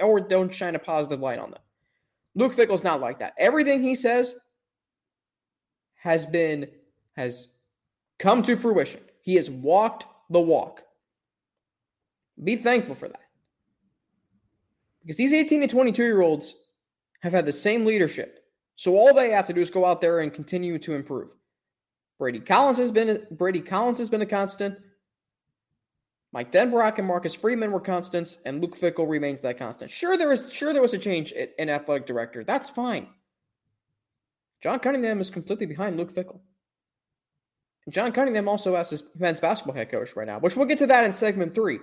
or 0.00 0.20
don't 0.20 0.54
shine 0.54 0.76
a 0.76 0.78
positive 0.78 1.18
light 1.18 1.40
on 1.40 1.50
them. 1.50 1.60
Luke 2.36 2.54
Fickell's 2.54 2.84
not 2.84 3.00
like 3.00 3.18
that. 3.18 3.34
Everything 3.36 3.82
he 3.82 3.96
says 3.96 4.36
has 5.96 6.24
been 6.24 6.68
has 7.16 7.48
come 8.20 8.44
to 8.44 8.54
fruition. 8.54 9.00
He 9.22 9.34
has 9.34 9.50
walked 9.50 10.06
the 10.30 10.40
walk. 10.40 10.84
Be 12.44 12.54
thankful 12.54 12.94
for 12.94 13.08
that. 13.08 13.27
Because 15.08 15.16
these 15.16 15.32
18 15.32 15.62
to 15.62 15.68
22 15.68 16.02
year 16.02 16.20
olds 16.20 16.54
have 17.22 17.32
had 17.32 17.46
the 17.46 17.52
same 17.52 17.86
leadership. 17.86 18.44
So 18.76 18.94
all 18.94 19.14
they 19.14 19.30
have 19.30 19.46
to 19.46 19.54
do 19.54 19.62
is 19.62 19.70
go 19.70 19.86
out 19.86 20.02
there 20.02 20.20
and 20.20 20.34
continue 20.34 20.78
to 20.80 20.94
improve. 20.94 21.30
Brady 22.18 22.40
Collins 22.40 22.76
has 22.76 22.90
been 22.90 23.26
Brady 23.30 23.62
Collins 23.62 23.98
has 24.00 24.10
been 24.10 24.20
a 24.20 24.26
constant. 24.26 24.78
Mike 26.30 26.52
Denbrock 26.52 26.98
and 26.98 27.06
Marcus 27.06 27.32
Freeman 27.32 27.72
were 27.72 27.80
constants, 27.80 28.36
and 28.44 28.60
Luke 28.60 28.78
Fickell 28.78 29.08
remains 29.08 29.40
that 29.40 29.56
constant. 29.56 29.90
Sure, 29.90 30.18
there 30.18 30.28
was 30.28 30.52
sure 30.52 30.74
there 30.74 30.82
was 30.82 30.92
a 30.92 30.98
change 30.98 31.32
in 31.32 31.70
athletic 31.70 32.06
director. 32.06 32.44
That's 32.44 32.68
fine. 32.68 33.06
John 34.62 34.78
Cunningham 34.78 35.22
is 35.22 35.30
completely 35.30 35.64
behind 35.64 35.96
Luke 35.96 36.12
Fickell. 36.12 36.40
And 37.86 37.94
John 37.94 38.12
Cunningham 38.12 38.46
also 38.46 38.76
has 38.76 38.90
his 38.90 39.04
men's 39.18 39.40
basketball 39.40 39.74
head 39.74 39.90
coach 39.90 40.14
right 40.16 40.26
now, 40.26 40.38
which 40.38 40.54
we'll 40.54 40.66
get 40.66 40.76
to 40.78 40.86
that 40.88 41.04
in 41.04 41.14
segment 41.14 41.54
three. 41.54 41.78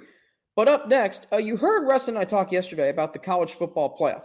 But 0.55 0.67
up 0.67 0.87
next, 0.87 1.27
uh, 1.31 1.37
you 1.37 1.57
heard 1.57 1.87
Russ 1.87 2.07
and 2.07 2.17
I 2.17 2.23
talk 2.23 2.51
yesterday 2.51 2.89
about 2.89 3.13
the 3.13 3.19
college 3.19 3.51
football 3.51 3.97
playoff. 3.97 4.23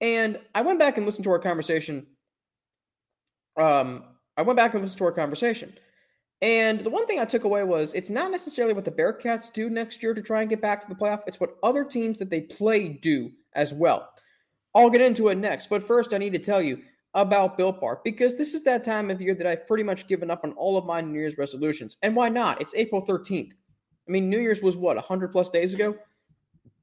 And 0.00 0.38
I 0.54 0.62
went 0.62 0.78
back 0.78 0.96
and 0.96 1.06
listened 1.06 1.24
to 1.24 1.30
our 1.30 1.38
conversation. 1.38 2.06
Um, 3.56 4.04
I 4.36 4.42
went 4.42 4.56
back 4.56 4.74
and 4.74 4.82
listened 4.82 4.98
to 4.98 5.04
our 5.04 5.12
conversation. 5.12 5.72
And 6.40 6.80
the 6.80 6.90
one 6.90 7.06
thing 7.06 7.18
I 7.18 7.24
took 7.24 7.44
away 7.44 7.64
was 7.64 7.92
it's 7.94 8.10
not 8.10 8.30
necessarily 8.30 8.74
what 8.74 8.84
the 8.84 8.92
Bearcats 8.92 9.52
do 9.52 9.68
next 9.68 10.02
year 10.02 10.14
to 10.14 10.22
try 10.22 10.40
and 10.40 10.50
get 10.50 10.60
back 10.60 10.80
to 10.80 10.88
the 10.88 10.94
playoff, 10.94 11.22
it's 11.26 11.40
what 11.40 11.56
other 11.62 11.84
teams 11.84 12.18
that 12.18 12.30
they 12.30 12.42
play 12.42 12.88
do 12.88 13.32
as 13.54 13.74
well. 13.74 14.08
I'll 14.74 14.90
get 14.90 15.00
into 15.00 15.28
it 15.28 15.38
next, 15.38 15.68
but 15.68 15.82
first 15.82 16.12
I 16.12 16.18
need 16.18 16.34
to 16.34 16.38
tell 16.38 16.62
you 16.62 16.78
about 17.14 17.56
Built 17.56 17.80
Bar 17.80 18.00
because 18.04 18.36
this 18.36 18.54
is 18.54 18.62
that 18.64 18.84
time 18.84 19.10
of 19.10 19.20
year 19.20 19.34
that 19.34 19.46
I've 19.46 19.66
pretty 19.66 19.82
much 19.82 20.06
given 20.06 20.30
up 20.30 20.44
on 20.44 20.52
all 20.52 20.78
of 20.78 20.84
my 20.84 21.00
New 21.00 21.18
Year's 21.18 21.38
resolutions. 21.38 21.96
And 22.02 22.14
why 22.14 22.28
not? 22.28 22.60
It's 22.60 22.74
April 22.76 23.04
13th. 23.04 23.52
I 24.08 24.10
mean, 24.10 24.30
New 24.30 24.40
Year's 24.40 24.62
was 24.62 24.76
what, 24.76 24.96
100 24.96 25.28
plus 25.32 25.50
days 25.50 25.74
ago? 25.74 25.96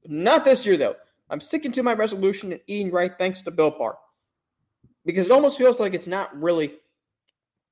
Not 0.06 0.44
this 0.44 0.64
year, 0.64 0.76
though. 0.76 0.94
I'm 1.28 1.40
sticking 1.40 1.72
to 1.72 1.82
my 1.82 1.94
resolution 1.94 2.52
and 2.52 2.60
eating 2.66 2.92
right 2.92 3.12
thanks 3.18 3.42
to 3.42 3.50
Built 3.50 3.78
Bar 3.78 3.98
because 5.04 5.26
it 5.26 5.32
almost 5.32 5.58
feels 5.58 5.80
like 5.80 5.94
it's 5.94 6.06
not 6.06 6.40
really 6.40 6.74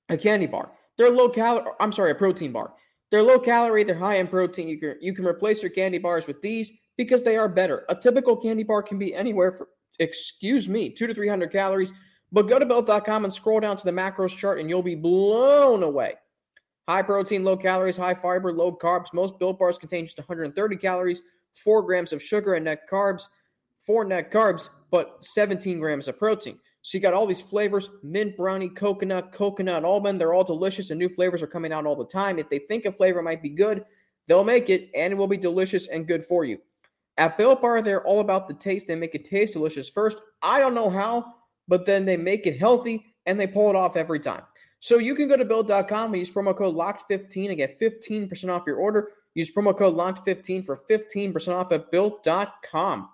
a 0.09 0.17
candy 0.17 0.47
bar. 0.47 0.71
They're 0.97 1.11
low 1.11 1.29
calorie. 1.29 1.71
I'm 1.81 1.93
sorry, 1.93 2.11
a 2.11 2.17
protein 2.17 2.53
bar. 2.53 2.73
They're 3.11 3.23
low 3.23 3.39
calorie. 3.39 3.85
They're 3.85 3.95
high 3.95 4.17
in 4.17 4.29
protein. 4.29 4.69
You 4.69 4.79
can 4.79 4.97
you 5.01 5.13
can 5.13 5.27
replace 5.27 5.63
your 5.63 5.71
candy 5.71 5.99
bars 5.99 6.27
with 6.27 6.41
these 6.43 6.73
because 6.97 7.23
they 7.23 7.37
are 7.37 7.49
better. 7.49 7.85
A 7.89 7.95
typical 7.95 8.37
candy 8.37 8.63
bar 8.63 8.83
can 8.83 8.99
be 8.99 9.15
anywhere 9.15 9.53
for 9.53 9.69
excuse 9.99 10.69
me, 10.69 10.91
two 10.91 11.07
to 11.07 11.15
three 11.15 11.29
hundred 11.29 11.53
calories. 11.53 11.93
But 12.33 12.49
go 12.49 12.59
to 12.59 12.67
built.com 12.67 13.25
and 13.25 13.33
scroll 13.33 13.61
down 13.61 13.77
to 13.77 13.85
the 13.85 13.93
macros 13.93 14.37
chart, 14.37 14.59
and 14.59 14.69
you'll 14.69 14.83
be 14.83 14.97
blown 14.97 15.85
away. 15.85 16.15
High 16.89 17.03
protein, 17.03 17.45
low 17.45 17.57
calories, 17.57 17.97
high 17.97 18.15
fiber, 18.15 18.53
low 18.53 18.77
carbs. 18.77 19.13
Most 19.13 19.39
built 19.39 19.59
bars 19.59 19.79
contain 19.79 20.05
just 20.05 20.19
130 20.19 20.77
calories, 20.77 21.23
four 21.55 21.83
grams 21.83 22.13
of 22.13 22.23
sugar 22.23 22.55
and 22.55 22.65
net 22.67 22.83
carbs, 22.91 23.29
four 23.81 24.05
net 24.05 24.31
carbs, 24.31 24.69
but 24.91 25.25
17 25.25 25.79
grams 25.79 26.09
of 26.09 26.19
protein. 26.19 26.59
So 26.83 26.99
you 26.99 27.03
got 27.03 27.15
all 27.15 27.27
these 27.27 27.41
flavors 27.41 27.89
mint, 28.03 28.37
brownie, 28.37 28.69
coconut, 28.69 29.33
coconut, 29.33 29.87
almond. 29.87 30.21
They're 30.21 30.35
all 30.35 30.45
delicious, 30.45 30.91
and 30.91 30.99
new 30.99 31.09
flavors 31.09 31.43
are 31.43 31.47
coming 31.47 31.73
out 31.73 31.87
all 31.87 31.97
the 31.97 32.05
time. 32.05 32.39
If 32.39 32.51
they 32.51 32.59
think 32.59 32.85
a 32.85 32.93
flavor 32.93 33.23
might 33.23 33.43
be 33.43 33.49
good, 33.49 33.85
they'll 34.29 34.45
make 34.45 34.69
it, 34.69 34.91
and 34.95 35.11
it 35.11 35.17
will 35.17 35.27
be 35.27 35.39
delicious 35.39 35.89
and 35.89 36.07
good 36.07 36.27
for 36.27 36.45
you. 36.45 36.59
At 37.17 37.39
Built 37.39 37.63
Bar, 37.63 37.81
they're 37.81 38.05
all 38.05 38.21
about 38.21 38.49
the 38.49 38.55
taste. 38.55 38.87
They 38.87 38.97
make 38.97 39.15
it 39.15 39.25
taste 39.25 39.55
delicious 39.55 39.89
first. 39.89 40.19
I 40.43 40.61
don't 40.61 40.75
know 40.75 40.91
how, 40.91 41.25
but 41.69 41.87
then 41.87 42.05
they 42.05 42.19
make 42.19 42.47
it 42.47 42.59
healthy 42.59 43.15
and 43.25 43.41
they 43.41 43.47
pull 43.47 43.71
it 43.71 43.77
off 43.77 43.97
every 43.97 44.21
time. 44.21 44.43
So 44.85 44.99
you 44.99 45.15
can 45.15 45.29
go 45.29 45.37
to 45.39 45.47
build.com 45.47 46.13
and 46.13 46.19
use 46.19 46.31
promo 46.31 46.55
code 46.55 46.75
LOCKED15 46.75 47.49
and 47.49 47.57
get 47.57 47.81
15% 47.81 48.51
off 48.51 48.65
your 48.67 48.77
order. 48.77 49.13
Use 49.33 49.51
promo 49.51 49.75
code 49.75 49.97
LOCKED15 49.97 50.67
for 50.67 50.83
15% 50.91 51.55
off 51.55 51.73
at 51.73 51.91
built.com. 51.91 53.09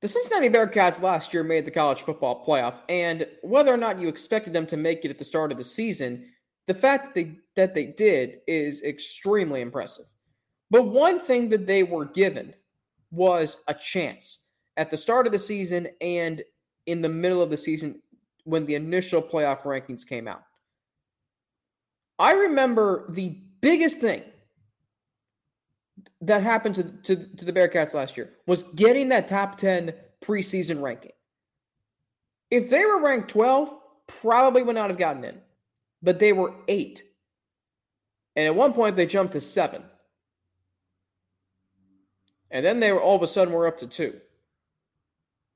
The 0.00 0.06
Cincinnati 0.06 0.48
Bearcats 0.48 1.02
last 1.02 1.34
year 1.34 1.42
made 1.42 1.64
the 1.64 1.72
college 1.72 2.02
football 2.02 2.46
playoff, 2.46 2.82
and 2.88 3.26
whether 3.42 3.74
or 3.74 3.76
not 3.76 3.98
you 3.98 4.06
expected 4.06 4.52
them 4.52 4.68
to 4.68 4.76
make 4.76 5.04
it 5.04 5.10
at 5.10 5.18
the 5.18 5.24
start 5.24 5.50
of 5.50 5.58
the 5.58 5.64
season, 5.64 6.24
the 6.68 6.74
fact 6.74 7.06
that 7.06 7.14
they 7.16 7.36
that 7.56 7.74
they 7.74 7.86
did 7.86 8.42
is 8.46 8.84
extremely 8.84 9.60
impressive. 9.60 10.06
But 10.70 10.86
one 10.86 11.18
thing 11.18 11.48
that 11.48 11.66
they 11.66 11.82
were 11.82 12.04
given 12.04 12.54
was 13.10 13.56
a 13.66 13.74
chance 13.74 14.50
at 14.76 14.92
the 14.92 14.96
start 14.96 15.26
of 15.26 15.32
the 15.32 15.38
season 15.40 15.88
and 16.00 16.44
in 16.86 17.00
the 17.00 17.08
middle 17.08 17.42
of 17.42 17.50
the 17.50 17.56
season 17.56 18.00
when 18.44 18.66
the 18.66 18.74
initial 18.74 19.22
playoff 19.22 19.62
rankings 19.62 20.06
came 20.06 20.28
out. 20.28 20.42
I 22.18 22.32
remember 22.32 23.06
the 23.10 23.38
biggest 23.60 24.00
thing 24.00 24.22
that 26.20 26.42
happened 26.42 26.76
to, 26.76 26.84
to, 26.84 27.36
to 27.36 27.44
the 27.44 27.52
Bearcats 27.52 27.94
last 27.94 28.16
year 28.16 28.30
was 28.46 28.62
getting 28.62 29.08
that 29.08 29.28
top 29.28 29.58
10 29.58 29.94
preseason 30.22 30.80
ranking. 30.80 31.12
If 32.50 32.70
they 32.70 32.84
were 32.84 33.00
ranked 33.00 33.28
12, 33.30 33.70
probably 34.06 34.62
would 34.62 34.76
not 34.76 34.90
have 34.90 34.98
gotten 34.98 35.24
in, 35.24 35.40
but 36.02 36.18
they 36.18 36.32
were 36.32 36.54
eight. 36.68 37.02
And 38.36 38.46
at 38.46 38.54
one 38.54 38.72
point, 38.72 38.96
they 38.96 39.06
jumped 39.06 39.32
to 39.32 39.40
seven. 39.40 39.82
And 42.50 42.64
then 42.64 42.80
they 42.80 42.92
were 42.92 43.00
all 43.00 43.16
of 43.16 43.22
a 43.22 43.26
sudden 43.26 43.52
were 43.52 43.66
up 43.66 43.78
to 43.78 43.86
two. 43.86 44.20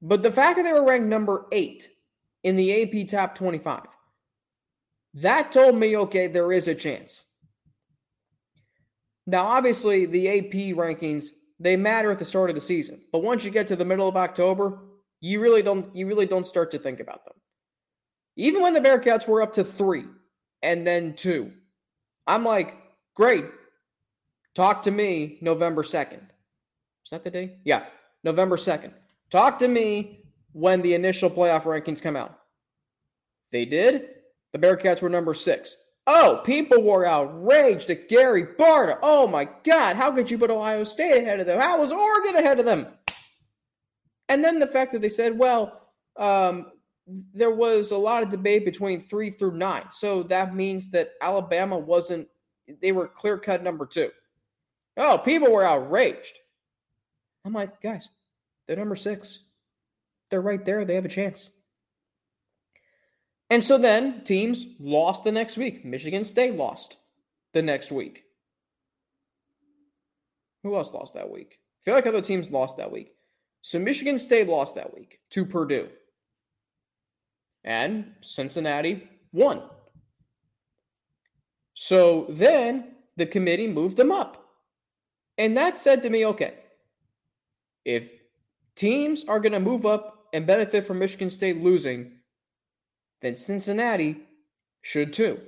But 0.01 0.23
the 0.23 0.31
fact 0.31 0.57
that 0.57 0.63
they 0.63 0.73
were 0.73 0.85
ranked 0.85 1.09
number 1.09 1.47
eight 1.53 1.89
in 2.45 2.57
the 2.57 2.83
AP 2.83 3.09
top 3.09 3.35
25, 3.35 3.83
that 5.15 5.53
told 5.53 5.77
me, 5.77 5.97
okay, 5.97 6.27
there 6.27 6.53
is 6.53 6.69
a 6.69 6.75
chance. 6.75 7.25
Now, 9.27 9.47
obviously, 9.47 10.07
the 10.07 10.29
AP 10.29 10.77
rankings 10.77 11.31
they 11.61 11.77
matter 11.77 12.11
at 12.11 12.19
the 12.19 12.25
start 12.25 12.51
of 12.51 12.55
the 12.55 12.61
season, 12.61 13.01
but 13.13 13.23
once 13.23 13.45
you 13.45 13.51
get 13.51 13.67
to 13.69 13.77
the 13.77 13.85
middle 13.85 14.09
of 14.09 14.17
October, 14.17 14.79
you 15.21 15.41
really 15.41 15.63
don't 15.63 15.95
you 15.95 16.07
really 16.07 16.27
don't 16.27 16.47
start 16.47 16.71
to 16.71 16.79
think 16.79 17.01
about 17.01 17.25
them. 17.25 17.35
Even 18.37 18.63
when 18.63 18.75
the 18.75 18.81
Bearcats 18.81 19.27
were 19.27 19.43
up 19.43 19.53
to 19.55 19.65
three 19.65 20.05
and 20.63 20.87
then 20.87 21.15
two, 21.15 21.53
I'm 22.27 22.45
like, 22.45 22.77
great. 23.17 23.45
Talk 24.55 24.85
to 24.85 24.91
me 24.91 25.39
November 25.41 25.83
2nd. 25.83 26.21
Is 27.05 27.11
that 27.11 27.25
the 27.25 27.31
day? 27.31 27.57
Yeah, 27.65 27.87
November 28.23 28.57
2nd. 28.57 28.93
Talk 29.31 29.59
to 29.59 29.69
me 29.69 30.18
when 30.53 30.83
the 30.83 30.95
initial 30.95 31.31
playoff 31.31 31.63
rankings 31.63 32.03
come 32.03 32.17
out. 32.17 32.39
They 33.53 33.65
did. 33.65 34.09
The 34.53 34.59
Bearcats 34.59 35.03
were 35.03 35.09
number 35.09 35.35
six. 35.35 35.77
Oh, 36.07 36.41
people 36.45 36.83
were 36.83 37.05
outraged 37.05 37.91
at 37.91 38.09
Gary 38.09 38.47
Barta. 38.59 38.99
Oh 39.03 39.27
my 39.27 39.49
God, 39.63 39.97
how 39.97 40.11
could 40.11 40.31
you 40.31 40.39
put 40.39 40.51
Ohio 40.51 40.85
State 40.85 41.21
ahead 41.21 41.41
of 41.41 41.47
them? 41.47 41.61
How 41.61 41.79
was 41.79 41.93
Oregon 41.93 42.37
ahead 42.37 42.59
of 42.59 42.65
them? 42.65 42.87
And 44.31 44.43
then 44.43 44.59
the 44.59 44.67
fact 44.67 44.93
that 44.93 45.03
they 45.03 45.11
said, 45.11 45.39
well, 45.39 45.91
um, 46.17 46.73
there 47.35 47.51
was 47.51 47.91
a 47.91 47.97
lot 47.97 48.23
of 48.23 48.31
debate 48.31 48.65
between 48.65 49.01
three 49.01 49.31
through 49.31 49.57
nine. 49.57 49.85
So 49.91 50.23
that 50.25 50.55
means 50.55 50.91
that 50.91 51.11
Alabama 51.23 51.79
wasn't, 51.79 52.29
they 52.83 52.93
were 52.93 53.09
clear 53.09 53.39
cut 53.39 53.63
number 53.63 53.87
two. 53.87 54.11
Oh, 54.97 55.17
people 55.19 55.53
were 55.53 55.65
outraged. 55.65 56.39
I'm 57.45 57.53
like, 57.53 57.81
guys, 57.81 58.11
they're 58.67 58.77
number 58.77 58.97
six. 58.97 59.41
They're 60.31 60.41
right 60.41 60.65
there. 60.65 60.85
They 60.85 60.95
have 60.95 61.05
a 61.05 61.09
chance. 61.09 61.51
And 63.51 63.65
so 63.65 63.79
then 63.79 64.25
teams 64.25 64.67
lost 64.79 65.25
the 65.25 65.33
next 65.33 65.57
week. 65.57 65.85
Michigan 65.85 66.25
State 66.25 66.55
lost 66.55 66.97
the 67.55 67.63
next 67.63 67.91
week. 67.91 68.25
Who 70.63 70.77
else 70.77 70.93
lost 70.93 71.15
that 71.15 71.31
week? 71.31 71.59
I 71.59 71.85
feel 71.85 71.95
like 71.95 72.07
other 72.07 72.21
teams 72.21 72.51
lost 72.51 72.77
that 72.77 72.93
week. 72.93 73.13
So 73.63 73.79
Michigan 73.79 74.19
State 74.19 74.49
lost 74.49 74.75
that 74.75 74.95
week 74.95 75.21
to 75.31 75.47
Purdue. 75.47 75.89
And 77.65 78.13
Cincinnati 78.21 79.09
won. 79.33 79.63
So 81.75 82.27
then 82.29 82.97
the 83.17 83.27
committee 83.27 83.69
moved 83.69 83.97
them 83.97 84.13
up. 84.13 84.45
And 85.39 85.57
that 85.57 85.77
said 85.77 86.03
to 86.03 86.11
me, 86.11 86.27
okay, 86.27 86.55
if 87.85 88.11
teams 88.75 89.25
are 89.27 89.41
going 89.41 89.53
to 89.53 89.61
move 89.61 89.87
up 89.87 90.18
and 90.33 90.47
benefit 90.47 90.87
from 90.87 90.99
Michigan 90.99 91.31
State 91.31 91.63
losing, 91.63 92.13
then 93.23 93.37
Cincinnati 93.37 94.23
should 94.83 95.13
too. 95.13 95.41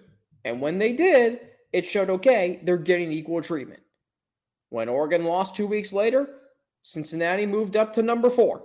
And 0.44 0.60
when 0.60 0.78
they 0.78 0.92
did, 0.92 1.40
it 1.72 1.86
showed 1.86 2.10
okay, 2.10 2.60
they're 2.62 2.76
getting 2.76 3.12
equal 3.12 3.42
treatment. 3.42 3.80
When 4.70 4.88
Oregon 4.88 5.24
lost 5.24 5.56
two 5.56 5.66
weeks 5.66 5.92
later, 5.92 6.28
Cincinnati 6.82 7.46
moved 7.46 7.76
up 7.76 7.92
to 7.94 8.02
number 8.02 8.30
four. 8.30 8.62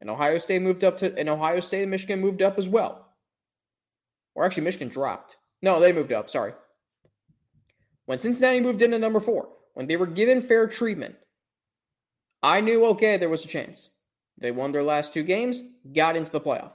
And 0.00 0.10
Ohio 0.10 0.38
State 0.38 0.62
moved 0.62 0.84
up 0.84 0.98
to, 0.98 1.16
and 1.18 1.28
Ohio 1.28 1.60
State 1.60 1.82
and 1.82 1.90
Michigan 1.90 2.20
moved 2.20 2.42
up 2.42 2.58
as 2.58 2.68
well. 2.68 3.06
Or 4.34 4.44
actually, 4.44 4.64
Michigan 4.64 4.88
dropped. 4.88 5.36
No, 5.62 5.80
they 5.80 5.92
moved 5.92 6.12
up. 6.12 6.28
Sorry. 6.28 6.52
When 8.04 8.18
Cincinnati 8.18 8.60
moved 8.60 8.82
into 8.82 8.98
number 8.98 9.20
four, 9.20 9.48
when 9.74 9.86
they 9.86 9.96
were 9.96 10.06
given 10.06 10.42
fair 10.42 10.66
treatment, 10.66 11.16
I 12.42 12.60
knew, 12.60 12.84
okay, 12.86 13.16
there 13.16 13.28
was 13.28 13.44
a 13.44 13.48
chance. 13.48 13.90
They 14.38 14.50
won 14.50 14.72
their 14.72 14.82
last 14.82 15.12
two 15.12 15.22
games, 15.22 15.62
got 15.94 16.16
into 16.16 16.30
the 16.30 16.40
playoff. 16.40 16.72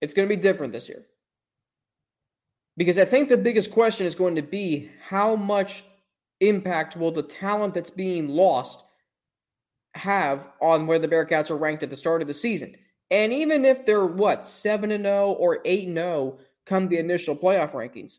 It's 0.00 0.14
going 0.14 0.28
to 0.28 0.36
be 0.36 0.40
different 0.40 0.72
this 0.72 0.88
year. 0.88 1.06
Because 2.76 2.98
I 2.98 3.04
think 3.04 3.28
the 3.28 3.36
biggest 3.36 3.70
question 3.70 4.06
is 4.06 4.14
going 4.14 4.34
to 4.34 4.42
be 4.42 4.90
how 5.08 5.36
much 5.36 5.84
impact 6.40 6.96
will 6.96 7.12
the 7.12 7.22
talent 7.22 7.74
that's 7.74 7.90
being 7.90 8.28
lost 8.28 8.84
have 9.94 10.48
on 10.60 10.86
where 10.86 10.98
the 10.98 11.08
Bearcats 11.08 11.50
are 11.50 11.56
ranked 11.56 11.82
at 11.82 11.90
the 11.90 11.96
start 11.96 12.20
of 12.20 12.28
the 12.28 12.34
season? 12.34 12.76
And 13.10 13.32
even 13.32 13.64
if 13.64 13.86
they're 13.86 14.06
what, 14.06 14.44
7 14.44 14.90
and 14.90 15.04
0 15.04 15.32
or 15.32 15.60
8 15.64 15.88
and 15.88 15.96
0 15.96 16.38
come 16.66 16.88
the 16.88 16.98
initial 16.98 17.36
playoff 17.36 17.72
rankings, 17.72 18.18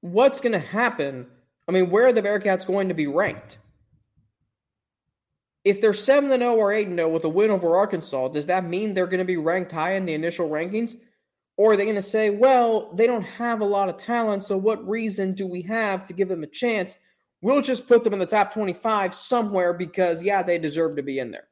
what's 0.00 0.40
going 0.40 0.52
to 0.52 0.58
happen? 0.58 1.26
I 1.68 1.72
mean, 1.72 1.90
where 1.90 2.06
are 2.06 2.12
the 2.12 2.22
Bearcats 2.22 2.66
going 2.66 2.88
to 2.88 2.94
be 2.94 3.06
ranked? 3.06 3.58
If 5.64 5.80
they're 5.80 5.94
7 5.94 6.30
0 6.30 6.54
or 6.54 6.72
8 6.72 6.88
0 6.88 7.08
with 7.08 7.24
a 7.24 7.28
win 7.28 7.50
over 7.50 7.76
Arkansas, 7.76 8.28
does 8.28 8.46
that 8.46 8.64
mean 8.64 8.94
they're 8.94 9.06
going 9.06 9.18
to 9.18 9.24
be 9.24 9.36
ranked 9.36 9.72
high 9.72 9.94
in 9.94 10.06
the 10.06 10.14
initial 10.14 10.48
rankings? 10.48 10.96
Or 11.56 11.72
are 11.72 11.76
they 11.76 11.84
going 11.84 11.96
to 11.96 12.02
say, 12.02 12.30
well, 12.30 12.90
they 12.94 13.06
don't 13.06 13.22
have 13.22 13.60
a 13.60 13.66
lot 13.66 13.90
of 13.90 13.98
talent, 13.98 14.44
so 14.44 14.56
what 14.56 14.88
reason 14.88 15.34
do 15.34 15.46
we 15.46 15.60
have 15.62 16.06
to 16.06 16.14
give 16.14 16.28
them 16.28 16.42
a 16.42 16.46
chance? 16.46 16.96
We'll 17.42 17.60
just 17.60 17.86
put 17.86 18.02
them 18.02 18.14
in 18.14 18.18
the 18.18 18.26
top 18.26 18.52
25 18.54 19.14
somewhere 19.14 19.74
because, 19.74 20.22
yeah, 20.22 20.42
they 20.42 20.58
deserve 20.58 20.96
to 20.96 21.02
be 21.02 21.18
in 21.18 21.30
there. 21.30 21.48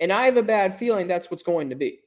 And 0.00 0.12
I 0.12 0.26
have 0.26 0.36
a 0.36 0.42
bad 0.42 0.76
feeling 0.76 1.06
that's 1.06 1.30
what's 1.30 1.42
going 1.42 1.70
to 1.70 1.76
be. 1.76 2.00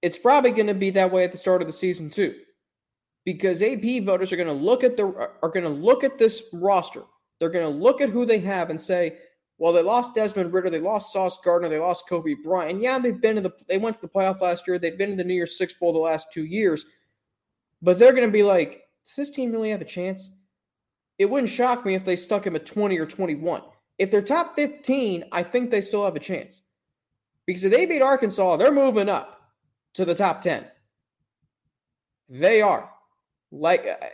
It's 0.00 0.18
probably 0.18 0.52
going 0.52 0.66
to 0.68 0.74
be 0.74 0.90
that 0.90 1.12
way 1.12 1.24
at 1.24 1.32
the 1.32 1.38
start 1.38 1.60
of 1.60 1.68
the 1.68 1.72
season, 1.72 2.08
too. 2.08 2.34
Because 3.24 3.62
AP 3.62 4.04
voters 4.04 4.32
are 4.32 4.36
going 4.36 4.48
to 4.48 4.54
look 4.54 4.84
at 4.84 4.96
the 4.96 5.04
are 5.06 5.50
going 5.50 5.64
to 5.64 5.68
look 5.68 6.04
at 6.04 6.16
this 6.16 6.42
roster. 6.52 7.02
They're 7.38 7.50
going 7.50 7.70
to 7.70 7.78
look 7.78 8.00
at 8.00 8.08
who 8.08 8.24
they 8.24 8.38
have 8.38 8.70
and 8.70 8.80
say, 8.80 9.18
well, 9.58 9.72
they 9.72 9.82
lost 9.82 10.14
Desmond 10.14 10.52
Ridder, 10.52 10.70
they 10.70 10.78
lost 10.78 11.12
Sauce 11.12 11.38
Gardner, 11.44 11.68
they 11.68 11.78
lost 11.78 12.08
Coby 12.08 12.36
Bryant. 12.42 12.80
Yeah, 12.80 12.98
they've 12.98 13.20
been 13.20 13.36
to 13.36 13.42
the 13.42 13.52
they 13.68 13.78
went 13.78 13.96
to 13.96 14.00
the 14.00 14.08
playoff 14.08 14.40
last 14.40 14.68
year. 14.68 14.78
They've 14.78 14.96
been 14.96 15.10
to 15.10 15.16
the 15.16 15.24
New 15.24 15.34
Year's 15.34 15.58
Six 15.58 15.74
Bowl 15.74 15.92
the 15.92 15.98
last 15.98 16.32
two 16.32 16.44
years. 16.44 16.86
But 17.82 17.98
they're 17.98 18.12
going 18.12 18.26
to 18.26 18.32
be 18.32 18.42
like, 18.42 18.84
does 19.04 19.16
this 19.16 19.30
team 19.30 19.52
really 19.52 19.70
have 19.70 19.80
a 19.80 19.86
chance? 19.86 20.30
It 21.18 21.28
wouldn't 21.28 21.50
shock 21.50 21.84
me 21.84 21.94
if 21.94 22.04
they 22.04 22.16
stuck 22.16 22.46
him 22.46 22.54
at 22.54 22.66
20 22.66 22.96
or 22.98 23.06
21. 23.06 23.62
If 23.98 24.10
they're 24.10 24.22
top 24.22 24.54
15, 24.54 25.24
I 25.32 25.42
think 25.42 25.70
they 25.70 25.80
still 25.80 26.04
have 26.04 26.14
a 26.14 26.20
chance. 26.20 26.62
Because 27.46 27.64
if 27.64 27.72
they 27.72 27.86
beat 27.86 28.02
Arkansas, 28.02 28.56
they're 28.56 28.72
moving 28.72 29.08
up 29.08 29.40
to 29.94 30.04
the 30.04 30.14
top 30.14 30.42
10. 30.42 30.66
They 32.28 32.60
are. 32.62 32.90
Like 33.50 33.86
uh, 33.86 34.06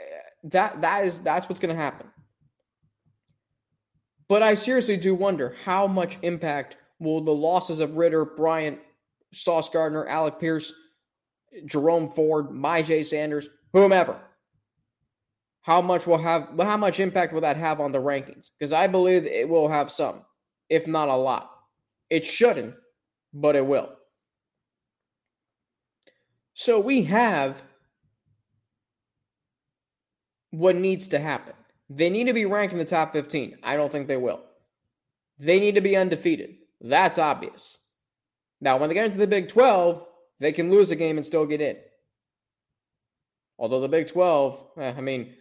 that 0.44 0.80
that 0.80 1.04
is 1.04 1.18
that's 1.18 1.48
what's 1.48 1.60
going 1.60 1.74
to 1.74 1.80
happen. 1.80 2.06
But 4.28 4.42
I 4.42 4.54
seriously 4.54 4.96
do 4.96 5.14
wonder 5.14 5.56
how 5.64 5.86
much 5.86 6.18
impact 6.22 6.76
will 6.98 7.20
the 7.20 7.30
losses 7.30 7.80
of 7.80 7.96
Ridder, 7.96 8.24
Bryant, 8.24 8.78
Sauce 9.32 9.68
Gardner, 9.68 10.06
Alec 10.06 10.40
Pierce, 10.40 10.72
Jerome 11.66 12.10
Ford, 12.10 12.48
Myjai 12.48 13.04
Sanders, 13.04 13.48
whomever. 13.72 14.18
How 15.62 15.80
much 15.80 16.06
will 16.06 16.18
have 16.18 16.50
how 16.58 16.76
much 16.76 17.00
impact 17.00 17.32
will 17.32 17.40
that 17.40 17.56
have 17.56 17.80
on 17.80 17.92
the 17.92 17.98
rankings? 17.98 18.50
Because 18.58 18.72
I 18.72 18.86
believe 18.86 19.24
it 19.24 19.48
will 19.48 19.68
have 19.68 19.90
some, 19.90 20.22
if 20.68 20.86
not 20.86 21.08
a 21.08 21.16
lot. 21.16 21.50
It 22.10 22.26
shouldn't, 22.26 22.74
but 23.32 23.56
it 23.56 23.64
will. 23.64 23.88
So 26.54 26.78
we 26.78 27.02
have 27.04 27.60
what 30.50 30.76
needs 30.76 31.08
to 31.08 31.18
happen. 31.18 31.54
They 31.90 32.10
need 32.10 32.24
to 32.24 32.32
be 32.32 32.46
ranked 32.46 32.72
in 32.72 32.78
the 32.78 32.84
top 32.84 33.12
15. 33.12 33.58
I 33.62 33.76
don't 33.76 33.92
think 33.92 34.08
they 34.08 34.16
will. 34.16 34.40
They 35.38 35.60
need 35.60 35.74
to 35.74 35.80
be 35.80 35.96
undefeated. 35.96 36.56
That's 36.80 37.18
obvious. 37.18 37.78
Now, 38.60 38.76
when 38.78 38.88
they 38.88 38.94
get 38.94 39.06
into 39.06 39.18
the 39.18 39.26
Big 39.26 39.48
12, 39.48 40.06
they 40.40 40.52
can 40.52 40.70
lose 40.70 40.90
a 40.90 40.96
game 40.96 41.16
and 41.16 41.26
still 41.26 41.46
get 41.46 41.60
in. 41.60 41.76
Although 43.58 43.80
the 43.80 43.88
Big 43.88 44.08
12, 44.08 44.64
eh, 44.78 44.94
I 44.96 45.00
mean, 45.00 45.34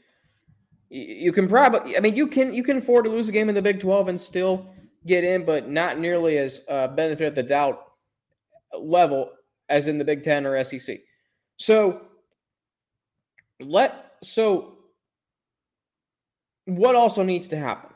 you 0.89 1.31
can 1.31 1.47
probably, 1.47 1.97
I 1.97 1.99
mean, 1.99 2.15
you 2.15 2.27
can 2.27 2.53
you 2.53 2.63
can 2.63 2.77
afford 2.77 3.05
to 3.05 3.11
lose 3.11 3.27
a 3.27 3.31
game 3.31 3.49
in 3.49 3.55
the 3.55 3.61
Big 3.61 3.79
12 3.79 4.09
and 4.09 4.21
still 4.21 4.67
get 5.07 5.23
in, 5.23 5.43
but 5.43 5.67
not 5.67 5.97
nearly 5.97 6.37
as 6.37 6.61
uh, 6.69 6.87
benefit 6.87 7.27
of 7.27 7.35
the 7.35 7.43
doubt 7.43 7.81
level 8.79 9.31
as 9.69 9.87
in 9.87 9.97
the 9.97 10.05
Big 10.05 10.23
10 10.23 10.45
or 10.45 10.63
SEC. 10.63 10.99
So 11.57 12.01
let 13.59 14.17
so 14.23 14.72
what 16.65 16.95
also 16.95 17.23
needs 17.23 17.47
to 17.49 17.57
happen? 17.57 17.89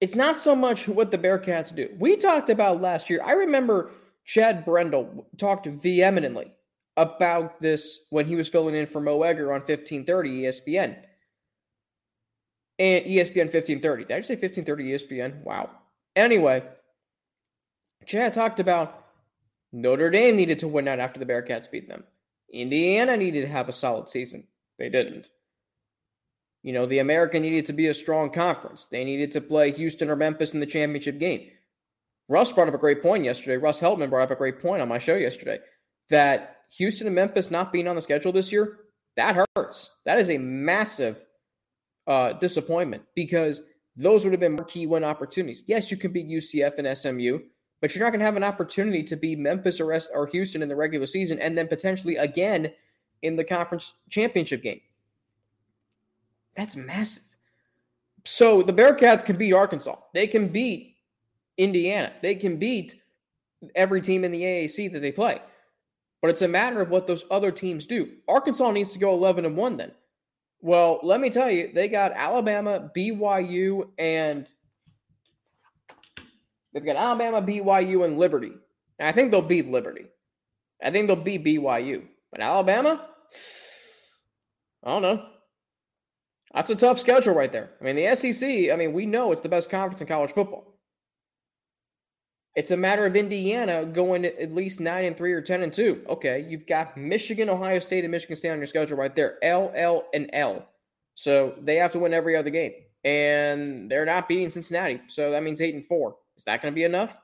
It's 0.00 0.14
not 0.14 0.38
so 0.38 0.54
much 0.54 0.88
what 0.88 1.10
the 1.10 1.18
Bearcats 1.18 1.74
do. 1.74 1.88
We 1.98 2.16
talked 2.16 2.50
about 2.50 2.80
last 2.80 3.08
year. 3.08 3.22
I 3.24 3.32
remember 3.32 3.90
Chad 4.24 4.64
Brendel 4.64 5.26
talked 5.38 5.66
vehemently 5.66 6.52
about 6.96 7.60
this 7.60 8.06
when 8.10 8.26
he 8.26 8.36
was 8.36 8.48
filling 8.48 8.74
in 8.74 8.86
for 8.86 9.00
Mo 9.00 9.22
Egger 9.22 9.52
on 9.52 9.60
1530 9.60 10.42
ESPN. 10.42 10.96
And 12.78 13.04
ESPN 13.04 13.52
1530. 13.52 14.04
Did 14.04 14.12
I 14.12 14.18
just 14.18 14.28
say 14.28 14.34
1530 14.34 14.92
ESPN? 14.92 15.42
Wow. 15.42 15.70
Anyway, 16.16 16.62
Chad 18.06 18.34
talked 18.34 18.60
about 18.60 19.04
Notre 19.72 20.10
Dame 20.10 20.36
needed 20.36 20.58
to 20.60 20.68
win 20.68 20.88
out 20.88 21.00
after 21.00 21.18
the 21.18 21.26
Bearcats 21.26 21.70
beat 21.70 21.88
them. 21.88 22.04
Indiana 22.52 23.16
needed 23.16 23.42
to 23.42 23.48
have 23.48 23.68
a 23.68 23.72
solid 23.72 24.08
season. 24.08 24.46
They 24.78 24.88
didn't. 24.88 25.28
You 26.64 26.72
know, 26.72 26.86
the 26.86 26.98
American 26.98 27.42
needed 27.42 27.66
to 27.66 27.72
be 27.72 27.86
a 27.86 27.94
strong 27.94 28.30
conference. 28.30 28.86
They 28.86 29.04
needed 29.04 29.30
to 29.32 29.40
play 29.40 29.70
Houston 29.70 30.10
or 30.10 30.16
Memphis 30.16 30.54
in 30.54 30.60
the 30.60 30.66
championship 30.66 31.20
game. 31.20 31.50
Russ 32.28 32.50
brought 32.50 32.68
up 32.68 32.74
a 32.74 32.78
great 32.78 33.02
point 33.02 33.24
yesterday. 33.24 33.58
Russ 33.58 33.80
Heltman 33.80 34.10
brought 34.10 34.24
up 34.24 34.30
a 34.32 34.36
great 34.36 34.60
point 34.60 34.82
on 34.82 34.88
my 34.88 34.98
show 34.98 35.14
yesterday 35.14 35.58
that 36.08 36.56
Houston 36.78 37.06
and 37.06 37.14
Memphis 37.14 37.50
not 37.52 37.72
being 37.72 37.86
on 37.86 37.94
the 37.94 38.02
schedule 38.02 38.32
this 38.32 38.50
year 38.50 38.78
that 39.16 39.46
hurts. 39.56 39.98
That 40.04 40.18
is 40.18 40.30
a 40.30 40.38
massive 40.38 41.24
uh, 42.06 42.32
disappointment 42.34 43.04
because 43.14 43.60
those 43.96 44.24
would 44.24 44.32
have 44.32 44.40
been 44.40 44.62
key 44.64 44.86
win 44.86 45.04
opportunities. 45.04 45.64
Yes, 45.66 45.90
you 45.90 45.96
can 45.96 46.12
beat 46.12 46.26
UCF 46.26 46.78
and 46.78 46.96
SMU, 46.96 47.38
but 47.80 47.94
you're 47.94 48.04
not 48.04 48.10
going 48.10 48.20
to 48.20 48.26
have 48.26 48.36
an 48.36 48.44
opportunity 48.44 49.02
to 49.04 49.16
beat 49.16 49.38
Memphis 49.38 49.80
or, 49.80 49.92
S- 49.92 50.08
or 50.12 50.26
Houston 50.26 50.62
in 50.62 50.68
the 50.68 50.76
regular 50.76 51.06
season 51.06 51.38
and 51.38 51.56
then 51.56 51.68
potentially 51.68 52.16
again 52.16 52.72
in 53.22 53.36
the 53.36 53.44
conference 53.44 53.94
championship 54.10 54.62
game. 54.62 54.80
That's 56.56 56.76
massive. 56.76 57.24
So 58.24 58.62
the 58.62 58.72
Bearcats 58.72 59.24
can 59.24 59.36
beat 59.36 59.52
Arkansas. 59.52 59.96
They 60.14 60.26
can 60.26 60.48
beat 60.48 60.96
Indiana. 61.58 62.12
They 62.22 62.34
can 62.34 62.56
beat 62.56 63.00
every 63.74 64.00
team 64.00 64.24
in 64.24 64.32
the 64.32 64.42
AAC 64.42 64.92
that 64.92 65.00
they 65.00 65.12
play. 65.12 65.40
But 66.22 66.30
it's 66.30 66.42
a 66.42 66.48
matter 66.48 66.80
of 66.80 66.88
what 66.88 67.06
those 67.06 67.24
other 67.30 67.50
teams 67.50 67.86
do. 67.86 68.10
Arkansas 68.28 68.70
needs 68.70 68.92
to 68.92 68.98
go 68.98 69.12
11 69.12 69.44
and 69.44 69.56
1 69.56 69.76
then. 69.76 69.92
Well, 70.62 71.00
let 71.02 71.20
me 71.20 71.28
tell 71.28 71.50
you, 71.50 71.70
they 71.74 71.88
got 71.88 72.12
Alabama, 72.12 72.90
BYU, 72.96 73.90
and 73.98 74.48
they've 76.72 76.84
got 76.84 76.96
Alabama, 76.96 77.42
BYU, 77.42 78.06
and 78.06 78.18
Liberty. 78.18 78.52
And 78.98 79.06
I 79.06 79.12
think 79.12 79.30
they'll 79.30 79.42
beat 79.42 79.70
Liberty. 79.70 80.06
I 80.82 80.90
think 80.90 81.08
they'll 81.08 81.16
beat 81.16 81.44
BYU. 81.44 82.04
But 82.30 82.40
Alabama, 82.40 83.06
I 84.82 84.88
don't 84.88 85.02
know. 85.02 85.26
That's 86.54 86.70
a 86.70 86.76
tough 86.76 87.00
schedule 87.00 87.34
right 87.34 87.52
there. 87.52 87.70
I 87.80 87.84
mean, 87.84 87.96
the 87.96 88.14
SEC, 88.14 88.70
I 88.72 88.76
mean, 88.76 88.92
we 88.92 89.06
know 89.06 89.32
it's 89.32 89.40
the 89.40 89.48
best 89.48 89.70
conference 89.70 90.00
in 90.00 90.06
college 90.06 90.30
football. 90.30 90.78
It's 92.54 92.70
a 92.70 92.76
matter 92.76 93.04
of 93.04 93.16
Indiana 93.16 93.84
going 93.84 94.24
at 94.24 94.54
least 94.54 94.78
9 94.78 95.04
and 95.04 95.16
3 95.16 95.32
or 95.32 95.42
10 95.42 95.64
and 95.64 95.72
2. 95.72 96.04
Okay, 96.08 96.46
you've 96.48 96.66
got 96.66 96.96
Michigan, 96.96 97.48
Ohio 97.48 97.80
State, 97.80 98.04
and 98.04 98.12
Michigan 98.12 98.36
State 98.36 98.50
on 98.50 98.58
your 98.58 98.68
schedule 98.68 98.96
right 98.96 99.14
there. 99.16 99.38
L, 99.42 99.72
L, 99.74 100.04
and 100.14 100.30
L. 100.32 100.64
So 101.16 101.56
they 101.60 101.74
have 101.76 101.90
to 101.92 101.98
win 101.98 102.14
every 102.14 102.36
other 102.36 102.50
game. 102.50 102.72
And 103.02 103.90
they're 103.90 104.06
not 104.06 104.28
beating 104.28 104.48
Cincinnati. 104.48 105.00
So 105.08 105.32
that 105.32 105.42
means 105.42 105.60
8 105.60 105.74
and 105.74 105.84
4. 105.84 106.14
Is 106.36 106.44
that 106.44 106.62
going 106.62 106.72
to 106.72 106.76
be 106.76 106.84
enough? 106.84 107.16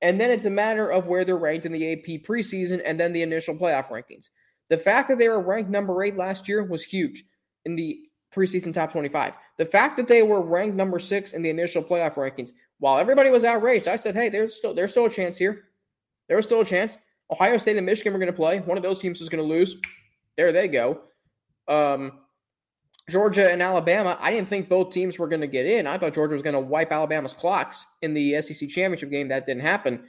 And 0.00 0.18
then 0.18 0.30
it's 0.30 0.46
a 0.46 0.50
matter 0.50 0.90
of 0.90 1.06
where 1.06 1.26
they're 1.26 1.36
ranked 1.36 1.66
in 1.66 1.72
the 1.72 1.92
AP 1.92 2.22
preseason 2.22 2.80
and 2.84 2.98
then 2.98 3.12
the 3.12 3.22
initial 3.22 3.54
playoff 3.54 3.88
rankings. 3.88 4.30
The 4.70 4.78
fact 4.78 5.10
that 5.10 5.18
they 5.18 5.28
were 5.28 5.40
ranked 5.40 5.70
number 5.70 6.02
eight 6.02 6.16
last 6.16 6.48
year 6.48 6.64
was 6.64 6.82
huge 6.82 7.24
in 7.66 7.76
the 7.76 8.00
preseason 8.36 8.72
top 8.72 8.92
25. 8.92 9.34
The 9.58 9.64
fact 9.64 9.96
that 9.96 10.06
they 10.06 10.22
were 10.22 10.42
ranked 10.42 10.76
number 10.76 10.98
six 10.98 11.32
in 11.32 11.42
the 11.42 11.50
initial 11.50 11.82
playoff 11.82 12.14
rankings, 12.14 12.50
while 12.78 12.98
everybody 12.98 13.30
was 13.30 13.44
outraged, 13.44 13.88
I 13.88 13.96
said, 13.96 14.14
hey, 14.14 14.28
there's 14.28 14.54
still 14.54 14.74
there's 14.74 14.90
still 14.90 15.06
a 15.06 15.10
chance 15.10 15.38
here. 15.38 15.64
There 16.28 16.36
was 16.36 16.46
still 16.46 16.60
a 16.60 16.64
chance. 16.64 16.98
Ohio 17.30 17.58
State 17.58 17.76
and 17.76 17.86
Michigan 17.86 18.12
were 18.12 18.18
going 18.18 18.30
to 18.30 18.36
play. 18.36 18.60
One 18.60 18.76
of 18.76 18.82
those 18.82 18.98
teams 18.98 19.20
was 19.20 19.28
going 19.28 19.42
to 19.42 19.48
lose. 19.48 19.80
There 20.36 20.52
they 20.52 20.68
go. 20.68 21.00
Um, 21.66 22.20
Georgia 23.08 23.50
and 23.50 23.62
Alabama, 23.62 24.18
I 24.20 24.30
didn't 24.30 24.48
think 24.48 24.68
both 24.68 24.92
teams 24.92 25.18
were 25.18 25.28
going 25.28 25.40
to 25.40 25.46
get 25.46 25.66
in. 25.66 25.86
I 25.86 25.96
thought 25.96 26.14
Georgia 26.14 26.32
was 26.32 26.42
going 26.42 26.54
to 26.54 26.60
wipe 26.60 26.92
Alabama's 26.92 27.32
clocks 27.32 27.86
in 28.02 28.14
the 28.14 28.40
SEC 28.42 28.68
championship 28.68 29.10
game. 29.10 29.28
That 29.28 29.46
didn't 29.46 29.62
happen. 29.62 30.04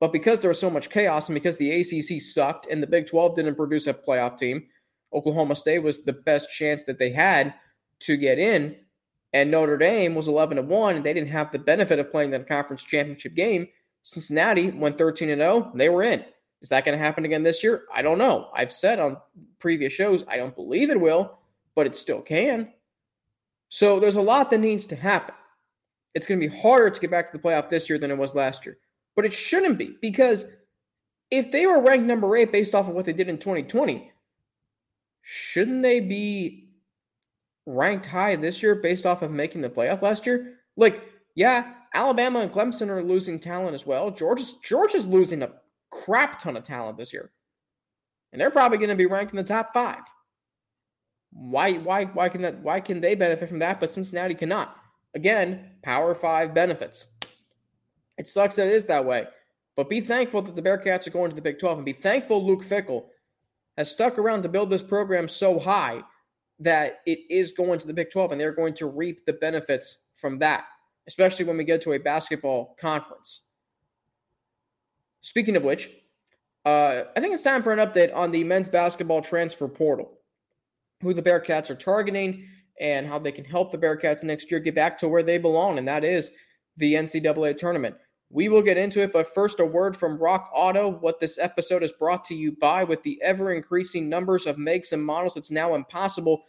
But 0.00 0.12
because 0.12 0.40
there 0.40 0.48
was 0.48 0.58
so 0.58 0.70
much 0.70 0.90
chaos 0.90 1.28
and 1.28 1.34
because 1.34 1.56
the 1.56 1.80
ACC 1.80 2.20
sucked 2.20 2.66
and 2.70 2.82
the 2.82 2.86
Big 2.86 3.06
12 3.06 3.36
didn't 3.36 3.56
produce 3.56 3.86
a 3.86 3.94
playoff 3.94 4.38
team, 4.38 4.64
Oklahoma 5.12 5.56
State 5.56 5.80
was 5.80 6.04
the 6.04 6.12
best 6.12 6.50
chance 6.50 6.84
that 6.84 6.98
they 6.98 7.10
had 7.10 7.54
to 8.00 8.16
get 8.16 8.38
in. 8.38 8.76
And 9.32 9.50
Notre 9.50 9.76
Dame 9.76 10.14
was 10.14 10.28
11 10.28 10.56
to 10.56 10.62
1, 10.62 10.96
and 10.96 11.04
they 11.04 11.12
didn't 11.12 11.30
have 11.30 11.52
the 11.52 11.58
benefit 11.58 11.98
of 11.98 12.10
playing 12.10 12.30
that 12.30 12.48
conference 12.48 12.82
championship 12.82 13.34
game. 13.34 13.68
Cincinnati 14.02 14.70
went 14.70 14.98
13 14.98 15.28
to 15.28 15.36
0, 15.36 15.72
they 15.74 15.88
were 15.88 16.02
in. 16.02 16.24
Is 16.62 16.68
that 16.68 16.84
going 16.84 16.96
to 16.96 17.02
happen 17.02 17.24
again 17.24 17.42
this 17.42 17.62
year? 17.62 17.84
I 17.92 18.02
don't 18.02 18.18
know. 18.18 18.48
I've 18.54 18.72
said 18.72 18.98
on 18.98 19.16
previous 19.58 19.92
shows, 19.92 20.24
I 20.28 20.36
don't 20.36 20.54
believe 20.54 20.90
it 20.90 21.00
will, 21.00 21.38
but 21.74 21.86
it 21.86 21.96
still 21.96 22.20
can. 22.20 22.72
So 23.68 24.00
there's 24.00 24.16
a 24.16 24.20
lot 24.20 24.50
that 24.50 24.58
needs 24.58 24.84
to 24.86 24.96
happen. 24.96 25.34
It's 26.14 26.26
going 26.26 26.40
to 26.40 26.48
be 26.48 26.54
harder 26.54 26.90
to 26.90 27.00
get 27.00 27.10
back 27.10 27.26
to 27.26 27.32
the 27.32 27.42
playoff 27.42 27.70
this 27.70 27.88
year 27.88 27.98
than 27.98 28.10
it 28.10 28.18
was 28.18 28.34
last 28.34 28.66
year. 28.66 28.78
But 29.16 29.24
it 29.24 29.32
shouldn't 29.32 29.78
be 29.78 29.96
because 30.02 30.46
if 31.30 31.52
they 31.52 31.66
were 31.66 31.80
ranked 31.80 32.06
number 32.06 32.36
eight 32.36 32.52
based 32.52 32.74
off 32.74 32.88
of 32.88 32.94
what 32.94 33.04
they 33.04 33.12
did 33.12 33.28
in 33.28 33.38
2020, 33.38 34.10
shouldn't 35.22 35.82
they 35.82 36.00
be 36.00 36.68
ranked 37.66 38.06
high 38.06 38.36
this 38.36 38.62
year 38.62 38.74
based 38.76 39.06
off 39.06 39.22
of 39.22 39.30
making 39.30 39.60
the 39.60 39.68
playoff 39.68 40.02
last 40.02 40.26
year? 40.26 40.54
Like, 40.76 41.02
yeah, 41.34 41.72
Alabama 41.94 42.40
and 42.40 42.52
Clemson 42.52 42.88
are 42.88 43.02
losing 43.02 43.38
talent 43.38 43.74
as 43.74 43.86
well. 43.86 44.10
Georgia's 44.10 44.52
Georgia's 44.64 45.06
losing 45.06 45.42
a 45.42 45.52
crap 45.90 46.38
ton 46.38 46.56
of 46.56 46.64
talent 46.64 46.96
this 46.96 47.12
year. 47.12 47.30
And 48.32 48.40
they're 48.40 48.50
probably 48.50 48.78
going 48.78 48.90
to 48.90 48.96
be 48.96 49.06
ranked 49.06 49.32
in 49.32 49.36
the 49.36 49.44
top 49.44 49.72
five. 49.72 50.02
Why 51.32 51.74
why 51.74 52.06
why 52.06 52.28
can 52.28 52.42
that 52.42 52.60
why 52.60 52.80
can 52.80 53.00
they 53.00 53.14
benefit 53.14 53.48
from 53.48 53.60
that, 53.60 53.80
but 53.80 53.90
Cincinnati 53.90 54.34
cannot? 54.34 54.76
Again, 55.14 55.70
power 55.82 56.14
five 56.14 56.54
benefits. 56.54 57.08
It 58.18 58.28
sucks 58.28 58.56
that 58.56 58.66
it 58.66 58.72
is 58.72 58.84
that 58.86 59.04
way. 59.04 59.26
But 59.76 59.88
be 59.88 60.00
thankful 60.00 60.42
that 60.42 60.56
the 60.56 60.62
Bearcats 60.62 61.06
are 61.06 61.10
going 61.10 61.30
to 61.30 61.36
the 61.36 61.42
Big 61.42 61.58
12 61.58 61.78
and 61.78 61.84
be 61.84 61.92
thankful 61.92 62.44
Luke 62.44 62.64
Fickell 62.64 63.04
has 63.80 63.90
stuck 63.90 64.18
around 64.18 64.42
to 64.42 64.48
build 64.48 64.68
this 64.68 64.82
program 64.82 65.26
so 65.26 65.58
high 65.58 66.02
that 66.58 67.00
it 67.06 67.20
is 67.30 67.52
going 67.52 67.78
to 67.78 67.86
the 67.86 67.94
Big 67.94 68.10
12 68.10 68.32
and 68.32 68.40
they're 68.40 68.52
going 68.52 68.74
to 68.74 68.84
reap 68.84 69.24
the 69.24 69.32
benefits 69.32 70.00
from 70.16 70.38
that, 70.38 70.64
especially 71.08 71.46
when 71.46 71.56
we 71.56 71.64
get 71.64 71.80
to 71.80 71.94
a 71.94 71.98
basketball 71.98 72.76
conference. 72.78 73.40
Speaking 75.22 75.56
of 75.56 75.62
which, 75.62 75.88
uh, 76.66 77.04
I 77.16 77.20
think 77.20 77.32
it's 77.32 77.42
time 77.42 77.62
for 77.62 77.72
an 77.72 77.78
update 77.78 78.14
on 78.14 78.30
the 78.30 78.44
men's 78.44 78.68
basketball 78.68 79.22
transfer 79.22 79.66
portal, 79.66 80.12
who 81.00 81.14
the 81.14 81.22
Bearcats 81.22 81.70
are 81.70 81.74
targeting, 81.74 82.46
and 82.82 83.06
how 83.06 83.18
they 83.18 83.32
can 83.32 83.46
help 83.46 83.70
the 83.70 83.78
Bearcats 83.78 84.22
next 84.22 84.50
year 84.50 84.60
get 84.60 84.74
back 84.74 84.98
to 84.98 85.08
where 85.08 85.22
they 85.22 85.38
belong, 85.38 85.78
and 85.78 85.88
that 85.88 86.04
is 86.04 86.32
the 86.76 86.92
NCAA 86.92 87.56
tournament. 87.56 87.96
We 88.32 88.48
will 88.48 88.62
get 88.62 88.76
into 88.76 89.02
it, 89.02 89.12
but 89.12 89.34
first, 89.34 89.58
a 89.58 89.64
word 89.64 89.96
from 89.96 90.16
Rock 90.16 90.52
Auto. 90.54 90.88
What 90.88 91.18
this 91.18 91.36
episode 91.36 91.82
is 91.82 91.90
brought 91.90 92.24
to 92.26 92.34
you 92.34 92.52
by 92.52 92.84
with 92.84 93.02
the 93.02 93.20
ever 93.22 93.52
increasing 93.52 94.08
numbers 94.08 94.46
of 94.46 94.56
makes 94.56 94.92
and 94.92 95.04
models, 95.04 95.36
it's 95.36 95.50
now 95.50 95.74
impossible 95.74 96.44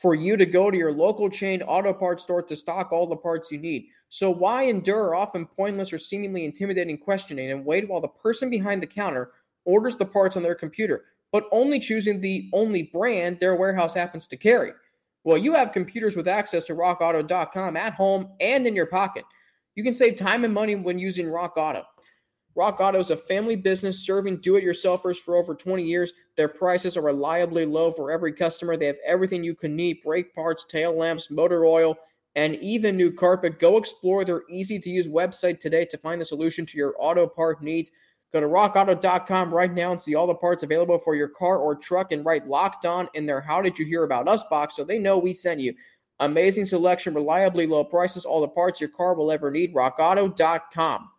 for 0.00 0.14
you 0.14 0.36
to 0.36 0.46
go 0.46 0.70
to 0.70 0.76
your 0.76 0.92
local 0.92 1.28
chain 1.28 1.60
auto 1.62 1.92
parts 1.92 2.22
store 2.22 2.42
to 2.42 2.54
stock 2.54 2.92
all 2.92 3.08
the 3.08 3.16
parts 3.16 3.50
you 3.50 3.58
need. 3.58 3.88
So, 4.10 4.30
why 4.30 4.64
endure 4.64 5.16
often 5.16 5.44
pointless 5.44 5.92
or 5.92 5.98
seemingly 5.98 6.44
intimidating 6.44 6.98
questioning 6.98 7.50
and 7.50 7.64
wait 7.64 7.88
while 7.88 8.00
the 8.00 8.06
person 8.06 8.48
behind 8.48 8.80
the 8.80 8.86
counter 8.86 9.32
orders 9.64 9.96
the 9.96 10.04
parts 10.04 10.36
on 10.36 10.44
their 10.44 10.54
computer, 10.54 11.04
but 11.32 11.48
only 11.50 11.80
choosing 11.80 12.20
the 12.20 12.48
only 12.52 12.84
brand 12.84 13.40
their 13.40 13.56
warehouse 13.56 13.94
happens 13.94 14.28
to 14.28 14.36
carry? 14.36 14.70
Well, 15.24 15.38
you 15.38 15.52
have 15.54 15.72
computers 15.72 16.14
with 16.14 16.28
access 16.28 16.64
to 16.66 16.74
rockauto.com 16.74 17.76
at 17.76 17.94
home 17.94 18.28
and 18.40 18.68
in 18.68 18.76
your 18.76 18.86
pocket. 18.86 19.24
You 19.74 19.82
can 19.82 19.94
save 19.94 20.16
time 20.16 20.44
and 20.44 20.54
money 20.54 20.76
when 20.76 20.98
using 20.98 21.28
Rock 21.28 21.56
Auto. 21.56 21.84
Rock 22.56 22.80
Auto 22.80 23.00
is 23.00 23.10
a 23.10 23.16
family 23.16 23.56
business 23.56 24.06
serving 24.06 24.40
do 24.40 24.54
it 24.56 24.64
yourselfers 24.64 25.16
for 25.16 25.36
over 25.36 25.54
20 25.54 25.82
years. 25.82 26.12
Their 26.36 26.46
prices 26.46 26.96
are 26.96 27.02
reliably 27.02 27.66
low 27.66 27.90
for 27.90 28.12
every 28.12 28.32
customer. 28.32 28.76
They 28.76 28.86
have 28.86 28.96
everything 29.04 29.42
you 29.42 29.56
can 29.56 29.74
need 29.74 30.02
brake 30.04 30.32
parts, 30.34 30.64
tail 30.68 30.96
lamps, 30.96 31.30
motor 31.30 31.66
oil, 31.66 31.96
and 32.36 32.54
even 32.56 32.96
new 32.96 33.12
carpet. 33.12 33.58
Go 33.58 33.76
explore 33.76 34.24
their 34.24 34.42
easy 34.48 34.78
to 34.78 34.90
use 34.90 35.08
website 35.08 35.58
today 35.58 35.84
to 35.86 35.98
find 35.98 36.20
the 36.20 36.24
solution 36.24 36.64
to 36.66 36.78
your 36.78 36.94
auto 36.98 37.26
part 37.26 37.60
needs. 37.60 37.90
Go 38.32 38.40
to 38.40 38.46
rockauto.com 38.46 39.52
right 39.52 39.72
now 39.72 39.90
and 39.90 40.00
see 40.00 40.14
all 40.14 40.26
the 40.26 40.34
parts 40.34 40.62
available 40.62 40.98
for 40.98 41.14
your 41.14 41.28
car 41.28 41.58
or 41.58 41.74
truck 41.76 42.12
and 42.12 42.24
write 42.24 42.48
locked 42.48 42.84
on 42.84 43.08
in 43.14 43.26
their 43.26 43.40
How 43.40 43.62
Did 43.62 43.78
You 43.78 43.86
Hear 43.86 44.04
About 44.04 44.28
Us 44.28 44.44
box 44.50 44.76
so 44.76 44.84
they 44.84 44.98
know 44.98 45.18
we 45.18 45.32
sent 45.32 45.60
you. 45.60 45.74
Amazing 46.20 46.66
selection, 46.66 47.14
reliably 47.14 47.66
low 47.66 47.84
prices, 47.84 48.24
all 48.24 48.40
the 48.40 48.48
parts 48.48 48.80
your 48.80 48.90
car 48.90 49.14
will 49.14 49.32
ever 49.32 49.50
need. 49.50 49.74
RockAuto.com. 49.74 51.10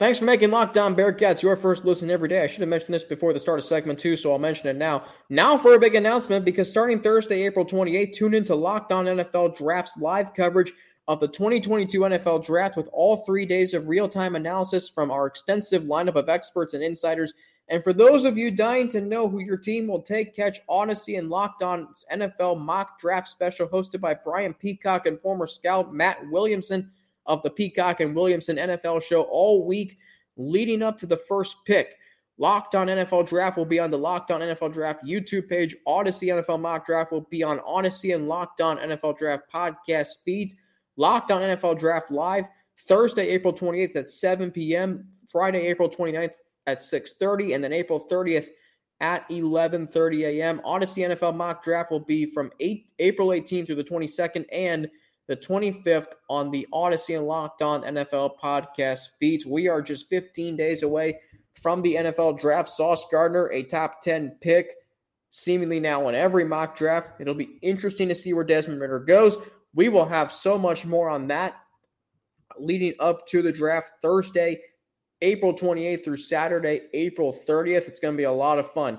Thanks 0.00 0.18
for 0.18 0.24
making 0.24 0.50
Locked 0.50 0.78
On 0.78 0.96
Bearcats 0.96 1.42
your 1.42 1.56
first 1.56 1.84
listen 1.84 2.10
every 2.10 2.26
day. 2.26 2.42
I 2.42 2.46
should 2.46 2.60
have 2.60 2.70
mentioned 2.70 2.94
this 2.94 3.04
before 3.04 3.34
the 3.34 3.38
start 3.38 3.58
of 3.58 3.66
segment 3.66 3.98
two, 3.98 4.16
so 4.16 4.32
I'll 4.32 4.38
mention 4.38 4.68
it 4.68 4.76
now. 4.76 5.04
Now 5.28 5.58
for 5.58 5.74
a 5.74 5.78
big 5.78 5.94
announcement 5.94 6.42
because 6.46 6.70
starting 6.70 7.02
Thursday, 7.02 7.42
April 7.42 7.66
28th, 7.66 8.14
tune 8.14 8.32
into 8.32 8.54
Locked 8.54 8.92
On 8.92 9.04
NFL 9.04 9.58
Drafts 9.58 9.98
live 9.98 10.32
coverage 10.32 10.72
of 11.06 11.20
the 11.20 11.28
2022 11.28 12.00
NFL 12.00 12.46
Draft 12.46 12.78
with 12.78 12.88
all 12.94 13.18
three 13.26 13.44
days 13.44 13.74
of 13.74 13.88
real 13.88 14.08
time 14.08 14.36
analysis 14.36 14.88
from 14.88 15.10
our 15.10 15.26
extensive 15.26 15.82
lineup 15.82 16.16
of 16.16 16.30
experts 16.30 16.72
and 16.72 16.82
insiders 16.82 17.34
and 17.70 17.84
for 17.84 17.92
those 17.92 18.24
of 18.24 18.36
you 18.36 18.50
dying 18.50 18.88
to 18.88 19.00
know 19.00 19.28
who 19.28 19.38
your 19.38 19.56
team 19.56 19.86
will 19.86 20.02
take, 20.02 20.34
catch 20.34 20.60
Audacy 20.66 21.16
and 21.18 21.30
Locked 21.30 21.62
On's 21.62 22.04
NFL 22.12 22.58
mock 22.58 22.98
draft 22.98 23.28
special 23.28 23.68
hosted 23.68 24.00
by 24.00 24.12
Brian 24.12 24.52
Peacock 24.52 25.06
and 25.06 25.20
former 25.20 25.46
scout 25.46 25.94
Matt 25.94 26.18
Williamson 26.30 26.90
of 27.26 27.40
the 27.44 27.50
Peacock 27.50 28.00
and 28.00 28.14
Williamson 28.14 28.56
NFL 28.56 29.04
show 29.04 29.22
all 29.22 29.64
week 29.64 29.98
leading 30.36 30.82
up 30.82 30.98
to 30.98 31.06
the 31.06 31.16
first 31.16 31.64
pick. 31.64 31.96
Locked 32.38 32.74
on 32.74 32.88
NFL 32.88 33.28
Draft 33.28 33.56
will 33.56 33.64
be 33.64 33.78
on 33.78 33.92
the 33.92 33.98
Locked 33.98 34.32
on 34.32 34.40
NFL 34.40 34.72
Draft 34.72 35.04
YouTube 35.04 35.48
page. 35.48 35.76
Audacy 35.86 36.28
NFL 36.34 36.58
Mock 36.58 36.86
Draft 36.86 37.12
will 37.12 37.26
be 37.30 37.44
on 37.44 37.60
Audacy 37.60 38.16
and 38.16 38.26
Locked 38.26 38.60
on 38.60 38.78
NFL 38.78 39.16
Draft 39.16 39.44
podcast 39.52 40.08
feeds. 40.24 40.56
Locked 40.96 41.30
on 41.30 41.40
NFL 41.40 41.78
Draft 41.78 42.10
live 42.10 42.46
Thursday, 42.88 43.28
April 43.28 43.52
28th 43.52 43.94
at 43.94 44.10
7 44.10 44.50
p.m., 44.50 45.06
Friday, 45.30 45.66
April 45.68 45.88
29th 45.88 46.32
at 46.70 46.78
6:30 46.78 47.54
and 47.54 47.62
then 47.62 47.72
April 47.72 48.06
30th 48.10 48.48
at 49.00 49.28
11:30 49.28 50.24
a.m. 50.26 50.60
Audacy 50.64 51.06
NFL 51.08 51.34
mock 51.34 51.64
draft 51.64 51.90
will 51.90 52.00
be 52.00 52.26
from 52.26 52.52
8 52.60 52.92
April 52.98 53.28
18th 53.28 53.66
through 53.66 53.76
the 53.76 53.84
22nd 53.84 54.44
and 54.52 54.90
the 55.26 55.36
25th 55.36 56.08
on 56.28 56.50
the 56.50 56.66
Audacy 56.74 57.16
and 57.16 57.26
Locked 57.26 57.62
On 57.62 57.82
NFL 57.82 58.38
podcast 58.42 59.10
feeds. 59.20 59.46
We 59.46 59.68
are 59.68 59.80
just 59.80 60.08
15 60.08 60.56
days 60.56 60.82
away 60.82 61.20
from 61.62 61.82
the 61.82 61.94
NFL 61.94 62.40
draft. 62.40 62.68
Sauce 62.68 63.06
Gardner, 63.10 63.48
a 63.52 63.62
top 63.62 64.02
10 64.02 64.38
pick, 64.40 64.74
seemingly 65.28 65.78
now 65.78 66.08
in 66.08 66.14
every 66.14 66.44
mock 66.44 66.76
draft. 66.76 67.20
It'll 67.20 67.34
be 67.34 67.58
interesting 67.62 68.08
to 68.08 68.14
see 68.14 68.32
where 68.32 68.44
Desmond 68.44 68.80
Ridder 68.80 68.98
goes. 68.98 69.36
We 69.72 69.88
will 69.88 70.06
have 70.06 70.32
so 70.32 70.58
much 70.58 70.84
more 70.84 71.08
on 71.08 71.28
that 71.28 71.54
leading 72.58 72.94
up 72.98 73.26
to 73.28 73.40
the 73.40 73.52
draft 73.52 73.92
Thursday, 74.02 74.60
April 75.22 75.54
28th 75.54 76.04
through 76.04 76.16
Saturday, 76.16 76.82
April 76.94 77.36
30th. 77.46 77.88
It's 77.88 78.00
going 78.00 78.14
to 78.14 78.18
be 78.18 78.24
a 78.24 78.32
lot 78.32 78.58
of 78.58 78.70
fun. 78.72 78.98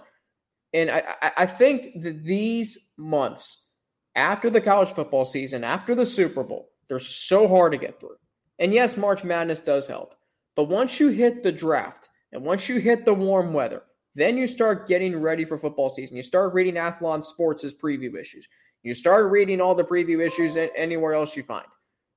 And 0.74 0.90
I, 0.90 1.16
I 1.38 1.46
think 1.46 2.02
that 2.02 2.24
these 2.24 2.78
months, 2.98 3.68
after 4.16 4.50
the 4.50 4.62
college 4.62 4.90
football 4.90 5.26
season, 5.26 5.64
after 5.64 5.96
the 5.96 6.06
Super 6.06 6.44
Bowl, 6.44 6.70
they're 6.88 7.00
so 7.00 7.48
hard 7.48 7.72
to 7.74 7.78
get 7.78 8.00
through. 8.00 8.16
And 8.60 8.74
yes, 8.74 8.98
March 8.98 9.24
Madness 9.24 9.60
does 9.60 9.88
help. 9.88 10.16
But 10.56 10.66
once 10.66 11.00
you 11.00 11.10
hit 11.10 11.44
the 11.44 11.52
draft 11.52 12.10
and 12.32 12.44
once 12.44 12.70
you 12.70 12.80
hit 12.80 13.06
the 13.06 13.14
warm 13.14 13.54
weather, 13.54 13.84
then 14.16 14.38
you 14.38 14.46
start 14.46 14.88
getting 14.88 15.18
ready 15.20 15.46
for 15.46 15.58
football 15.58 15.90
season. 15.90 16.18
You 16.18 16.24
start 16.24 16.54
reading 16.54 16.76
Athlon 16.76 17.24
Sports' 17.24 17.74
preview 17.74 18.20
issues. 18.20 18.48
You 18.84 18.94
start 18.94 19.32
reading 19.32 19.62
all 19.62 19.76
the 19.76 19.84
preview 19.84 20.26
issues 20.26 20.58
anywhere 20.76 21.14
else 21.14 21.36
you 21.36 21.44
find. 21.44 21.66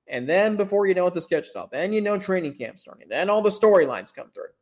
And 0.09 0.29
then 0.29 0.57
before 0.57 0.87
you 0.87 0.95
know 0.95 1.07
it, 1.07 1.15
the 1.15 1.21
sketches 1.21 1.57
off. 1.57 1.71
Then 1.71 1.93
you 1.93 2.01
know 2.01 2.19
training 2.19 2.55
camp 2.55 2.79
starting. 2.79 3.09
Then 3.09 3.31
all 3.31 3.43
the 3.43 3.51
storylines 3.51 4.15
come 4.15 4.31
through. 4.33 4.53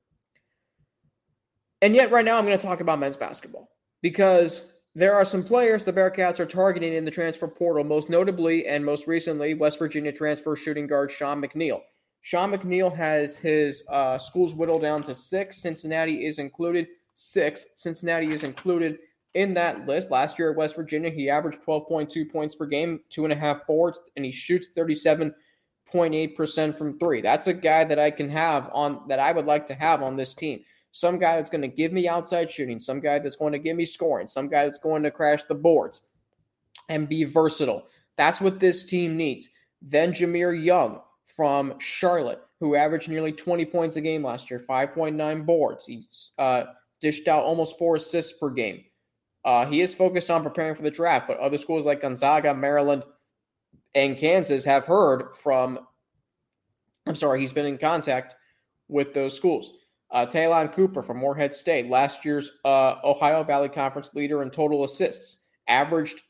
And 1.80 1.96
yet, 1.96 2.12
right 2.12 2.24
now, 2.24 2.38
I'm 2.38 2.46
going 2.46 2.56
to 2.56 2.64
talk 2.64 2.80
about 2.80 3.00
men's 3.00 3.16
basketball 3.16 3.70
because 4.02 4.72
there 4.94 5.14
are 5.14 5.24
some 5.24 5.42
players 5.42 5.82
the 5.82 5.92
Bearcats 5.92 6.38
are 6.38 6.46
targeting 6.46 6.94
in 6.94 7.04
the 7.04 7.10
transfer 7.10 7.48
portal, 7.48 7.82
most 7.82 8.08
notably 8.08 8.68
and 8.68 8.84
most 8.84 9.08
recently, 9.08 9.54
West 9.54 9.78
Virginia 9.78 10.12
transfer 10.12 10.54
shooting 10.54 10.86
guard 10.86 11.10
Sean 11.10 11.42
McNeil. 11.42 11.80
Sean 12.20 12.52
McNeil 12.52 12.94
has 12.94 13.36
his 13.36 13.82
uh, 13.88 14.16
schools 14.16 14.54
whittled 14.54 14.82
down 14.82 15.02
to 15.02 15.14
six. 15.14 15.60
Cincinnati 15.60 16.24
is 16.24 16.38
included. 16.38 16.86
Six. 17.14 17.66
Cincinnati 17.74 18.30
is 18.32 18.44
included 18.44 18.98
in 19.34 19.54
that 19.54 19.86
list. 19.86 20.10
Last 20.10 20.38
year 20.38 20.50
at 20.50 20.56
West 20.56 20.76
Virginia, 20.76 21.10
he 21.10 21.30
averaged 21.30 21.62
12.2 21.62 22.30
points 22.30 22.54
per 22.54 22.66
game, 22.66 23.00
two 23.10 23.24
and 23.24 23.32
a 23.32 23.36
half 23.36 23.66
boards, 23.66 24.00
and 24.16 24.24
he 24.24 24.32
shoots 24.32 24.68
37.8% 24.76 26.78
from 26.78 26.98
three. 26.98 27.20
That's 27.20 27.46
a 27.46 27.54
guy 27.54 27.84
that 27.84 27.98
I 27.98 28.10
can 28.10 28.30
have 28.30 28.70
on 28.72 29.02
that 29.08 29.18
I 29.18 29.32
would 29.32 29.46
like 29.46 29.66
to 29.68 29.74
have 29.74 30.02
on 30.02 30.16
this 30.16 30.34
team 30.34 30.60
some 30.92 31.18
guy 31.18 31.36
that's 31.36 31.50
going 31.50 31.62
to 31.62 31.68
give 31.68 31.92
me 31.92 32.06
outside 32.06 32.50
shooting, 32.50 32.78
some 32.78 33.00
guy 33.00 33.18
that's 33.18 33.36
going 33.36 33.52
to 33.52 33.58
give 33.58 33.76
me 33.76 33.84
scoring, 33.84 34.26
some 34.26 34.48
guy 34.48 34.64
that's 34.64 34.78
going 34.78 35.02
to 35.02 35.10
crash 35.10 35.42
the 35.44 35.54
boards 35.54 36.02
and 36.88 37.08
be 37.08 37.24
versatile. 37.24 37.86
That's 38.16 38.40
what 38.40 38.60
this 38.60 38.84
team 38.84 39.16
needs. 39.16 39.48
Then 39.80 40.12
Jahmir 40.12 40.62
Young 40.62 41.00
from 41.34 41.74
Charlotte, 41.78 42.42
who 42.60 42.76
averaged 42.76 43.08
nearly 43.08 43.32
20 43.32 43.64
points 43.64 43.96
a 43.96 44.02
game 44.02 44.22
last 44.22 44.50
year, 44.50 44.62
5.9 44.68 45.46
boards. 45.46 45.86
He's 45.86 46.32
uh, 46.38 46.64
dished 47.00 47.26
out 47.26 47.42
almost 47.42 47.78
four 47.78 47.96
assists 47.96 48.38
per 48.38 48.50
game. 48.50 48.84
Uh, 49.44 49.66
he 49.66 49.80
is 49.80 49.92
focused 49.92 50.30
on 50.30 50.42
preparing 50.42 50.74
for 50.74 50.82
the 50.82 50.90
draft, 50.90 51.26
but 51.26 51.38
other 51.38 51.58
schools 51.58 51.84
like 51.84 52.02
Gonzaga, 52.02 52.54
Maryland, 52.54 53.02
and 53.94 54.16
Kansas 54.16 54.64
have 54.64 54.84
heard 54.84 55.34
from, 55.34 55.80
I'm 57.06 57.16
sorry, 57.16 57.40
he's 57.40 57.52
been 57.52 57.66
in 57.66 57.78
contact 57.78 58.36
with 58.88 59.14
those 59.14 59.36
schools. 59.36 59.72
Uh, 60.10 60.26
Ta'Lon 60.26 60.68
Cooper 60.68 61.02
from 61.02 61.16
Morehead 61.16 61.54
State, 61.54 61.88
last 61.88 62.24
year's 62.24 62.52
uh, 62.64 62.96
Ohio 63.02 63.42
Valley 63.42 63.68
Conference 63.68 64.14
leader 64.14 64.42
in 64.42 64.50
total 64.50 64.84
assists, 64.84 65.44
averaged 65.68 66.20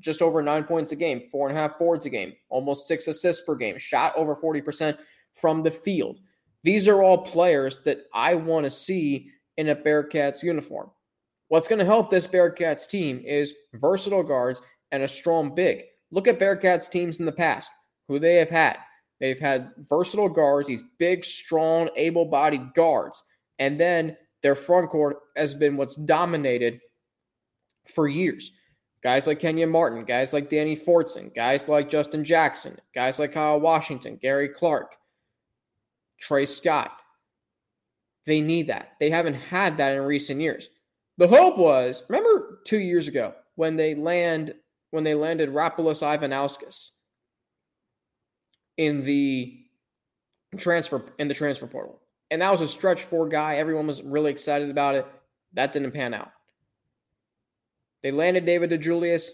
just 0.00 0.20
over 0.20 0.42
nine 0.42 0.64
points 0.64 0.92
a 0.92 0.96
game, 0.96 1.22
four 1.30 1.48
and 1.48 1.56
a 1.56 1.60
half 1.60 1.78
boards 1.78 2.06
a 2.06 2.10
game, 2.10 2.32
almost 2.48 2.86
six 2.86 3.08
assists 3.08 3.44
per 3.44 3.54
game, 3.54 3.78
shot 3.78 4.12
over 4.16 4.36
40% 4.36 4.98
from 5.34 5.62
the 5.62 5.70
field. 5.70 6.18
These 6.62 6.88
are 6.88 7.02
all 7.02 7.18
players 7.18 7.78
that 7.84 7.98
I 8.12 8.34
want 8.34 8.64
to 8.64 8.70
see 8.70 9.30
in 9.56 9.70
a 9.70 9.76
Bearcats 9.76 10.42
uniform. 10.42 10.90
What's 11.50 11.66
going 11.66 11.80
to 11.80 11.84
help 11.84 12.10
this 12.10 12.28
Bearcats 12.28 12.88
team 12.88 13.20
is 13.26 13.54
versatile 13.74 14.22
guards 14.22 14.62
and 14.92 15.02
a 15.02 15.08
strong 15.08 15.52
big. 15.52 15.82
Look 16.12 16.28
at 16.28 16.38
Bearcats 16.38 16.88
teams 16.88 17.18
in 17.18 17.26
the 17.26 17.32
past, 17.32 17.72
who 18.06 18.20
they 18.20 18.36
have 18.36 18.50
had. 18.50 18.76
They've 19.18 19.38
had 19.38 19.72
versatile 19.88 20.28
guards, 20.28 20.68
these 20.68 20.84
big, 21.00 21.24
strong, 21.24 21.90
able 21.96 22.24
bodied 22.24 22.72
guards. 22.74 23.20
And 23.58 23.80
then 23.80 24.16
their 24.44 24.54
front 24.54 24.90
court 24.90 25.16
has 25.36 25.52
been 25.52 25.76
what's 25.76 25.96
dominated 25.96 26.78
for 27.84 28.06
years. 28.06 28.52
Guys 29.02 29.26
like 29.26 29.40
Kenyon 29.40 29.70
Martin, 29.70 30.04
guys 30.04 30.32
like 30.32 30.50
Danny 30.50 30.76
Fortson, 30.76 31.34
guys 31.34 31.68
like 31.68 31.90
Justin 31.90 32.24
Jackson, 32.24 32.78
guys 32.94 33.18
like 33.18 33.32
Kyle 33.32 33.58
Washington, 33.58 34.20
Gary 34.22 34.50
Clark, 34.50 34.94
Trey 36.20 36.46
Scott. 36.46 36.92
They 38.24 38.40
need 38.40 38.68
that. 38.68 38.92
They 39.00 39.10
haven't 39.10 39.34
had 39.34 39.78
that 39.78 39.96
in 39.96 40.02
recent 40.02 40.40
years. 40.40 40.70
The 41.20 41.28
hope 41.28 41.58
was, 41.58 42.02
remember 42.08 42.60
two 42.64 42.78
years 42.78 43.06
ago 43.06 43.34
when 43.56 43.76
they 43.76 43.94
land 43.94 44.54
when 44.90 45.04
they 45.04 45.14
landed 45.14 45.50
Rapolas 45.50 46.02
Ivanauskas 46.02 46.92
in 48.78 49.02
the 49.04 49.60
transfer 50.56 51.04
in 51.18 51.28
the 51.28 51.34
transfer 51.34 51.66
portal. 51.66 52.00
And 52.30 52.40
that 52.40 52.50
was 52.50 52.62
a 52.62 52.66
stretch 52.66 53.02
four 53.02 53.28
guy. 53.28 53.56
Everyone 53.56 53.86
was 53.86 54.02
really 54.02 54.30
excited 54.30 54.70
about 54.70 54.94
it. 54.94 55.06
That 55.52 55.74
didn't 55.74 55.90
pan 55.90 56.14
out. 56.14 56.32
They 58.02 58.12
landed 58.12 58.46
David 58.46 58.70
DeJulius. 58.70 59.28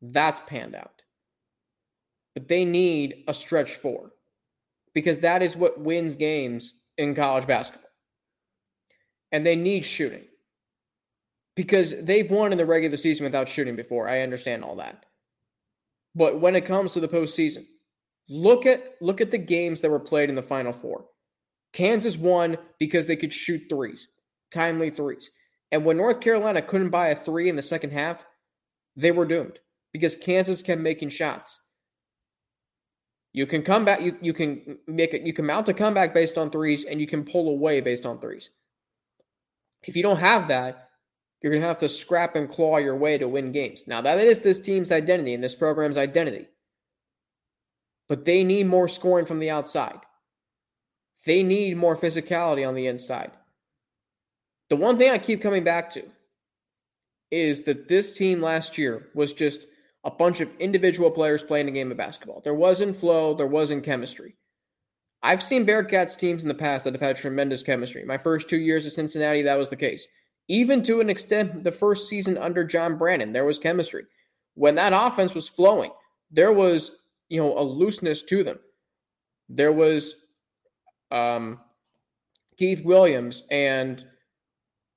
That's 0.00 0.38
panned 0.46 0.76
out. 0.76 1.02
But 2.34 2.46
they 2.46 2.64
need 2.64 3.24
a 3.26 3.34
stretch 3.34 3.74
four 3.74 4.12
because 4.94 5.18
that 5.18 5.42
is 5.42 5.56
what 5.56 5.80
wins 5.80 6.14
games 6.14 6.74
in 6.98 7.16
college 7.16 7.48
basketball. 7.48 7.90
And 9.32 9.44
they 9.44 9.56
need 9.56 9.84
shooting 9.84 10.26
because 11.54 11.94
they've 12.02 12.30
won 12.30 12.52
in 12.52 12.58
the 12.58 12.66
regular 12.66 12.96
season 12.96 13.24
without 13.24 13.48
shooting 13.48 13.76
before. 13.76 14.08
I 14.08 14.22
understand 14.22 14.64
all 14.64 14.76
that. 14.76 15.04
But 16.14 16.40
when 16.40 16.56
it 16.56 16.66
comes 16.66 16.92
to 16.92 17.00
the 17.00 17.08
postseason, 17.08 17.64
Look 18.28 18.66
at 18.66 18.94
look 19.00 19.20
at 19.20 19.30
the 19.30 19.38
games 19.38 19.80
that 19.80 19.90
were 19.90 20.00
played 20.00 20.28
in 20.28 20.34
the 20.34 20.42
Final 20.42 20.72
Four. 20.72 21.04
Kansas 21.72 22.16
won 22.16 22.56
because 22.78 23.06
they 23.06 23.16
could 23.16 23.32
shoot 23.32 23.62
threes, 23.68 24.08
timely 24.50 24.90
threes. 24.90 25.30
And 25.70 25.84
when 25.84 25.96
North 25.98 26.20
Carolina 26.20 26.62
couldn't 26.62 26.90
buy 26.90 27.08
a 27.08 27.16
three 27.16 27.48
in 27.48 27.56
the 27.56 27.62
second 27.62 27.90
half, 27.90 28.24
they 28.96 29.10
were 29.10 29.26
doomed 29.26 29.58
because 29.92 30.16
Kansas 30.16 30.62
kept 30.62 30.80
making 30.80 31.10
shots. 31.10 31.58
You 33.34 33.46
can 33.46 33.62
come 33.62 33.84
back, 33.84 34.02
you, 34.02 34.16
you 34.20 34.34
can 34.34 34.78
make 34.86 35.14
it, 35.14 35.22
you 35.22 35.32
can 35.32 35.46
mount 35.46 35.68
a 35.70 35.74
comeback 35.74 36.12
based 36.12 36.36
on 36.36 36.50
threes, 36.50 36.84
and 36.84 37.00
you 37.00 37.06
can 37.06 37.24
pull 37.24 37.48
away 37.48 37.80
based 37.80 38.04
on 38.04 38.18
threes. 38.18 38.50
If 39.82 39.96
you 39.96 40.02
don't 40.02 40.18
have 40.18 40.48
that, 40.48 40.81
you're 41.42 41.52
gonna 41.52 41.66
have 41.66 41.78
to 41.78 41.88
scrap 41.88 42.36
and 42.36 42.48
claw 42.48 42.78
your 42.78 42.96
way 42.96 43.18
to 43.18 43.28
win 43.28 43.52
games. 43.52 43.84
Now 43.86 44.00
that 44.02 44.18
is 44.18 44.40
this 44.40 44.60
team's 44.60 44.92
identity 44.92 45.34
and 45.34 45.42
this 45.42 45.54
program's 45.54 45.96
identity 45.96 46.46
but 48.12 48.26
they 48.26 48.44
need 48.44 48.66
more 48.66 48.88
scoring 48.88 49.24
from 49.24 49.38
the 49.38 49.48
outside. 49.48 50.00
They 51.24 51.42
need 51.42 51.78
more 51.78 51.96
physicality 51.96 52.68
on 52.68 52.74
the 52.74 52.86
inside. 52.86 53.30
The 54.68 54.76
one 54.76 54.98
thing 54.98 55.10
I 55.10 55.16
keep 55.16 55.40
coming 55.40 55.64
back 55.64 55.88
to 55.92 56.02
is 57.30 57.62
that 57.62 57.88
this 57.88 58.12
team 58.12 58.42
last 58.42 58.76
year 58.76 59.08
was 59.14 59.32
just 59.32 59.66
a 60.04 60.10
bunch 60.10 60.42
of 60.42 60.50
individual 60.58 61.10
players 61.10 61.42
playing 61.42 61.68
a 61.68 61.72
game 61.72 61.90
of 61.90 61.96
basketball. 61.96 62.42
There 62.44 62.54
wasn't 62.54 62.98
flow, 62.98 63.32
there 63.32 63.46
wasn't 63.46 63.82
chemistry. 63.82 64.36
I've 65.22 65.42
seen 65.42 65.64
Bearcats 65.64 66.18
teams 66.18 66.42
in 66.42 66.48
the 66.48 66.54
past 66.54 66.84
that 66.84 66.92
have 66.92 67.00
had 67.00 67.16
tremendous 67.16 67.62
chemistry. 67.62 68.04
My 68.04 68.18
first 68.18 68.46
two 68.46 68.58
years 68.58 68.84
at 68.84 68.92
Cincinnati, 68.92 69.40
that 69.40 69.56
was 69.56 69.70
the 69.70 69.76
case. 69.76 70.06
Even 70.48 70.82
to 70.84 71.00
an 71.00 71.08
extent, 71.08 71.64
the 71.64 71.72
first 71.72 72.08
season 72.08 72.36
under 72.36 72.64
John 72.64 72.98
Brannen, 72.98 73.32
there 73.32 73.44
was 73.44 73.58
chemistry. 73.58 74.04
When 74.54 74.74
that 74.74 74.92
offense 74.92 75.34
was 75.34 75.48
flowing, 75.48 75.92
there 76.30 76.52
was 76.52 76.98
you 77.28 77.40
know 77.40 77.58
a 77.58 77.62
looseness 77.62 78.22
to 78.24 78.44
them. 78.44 78.58
There 79.48 79.72
was 79.72 80.14
um, 81.10 81.60
Keith 82.58 82.84
Williams 82.84 83.44
and 83.50 84.04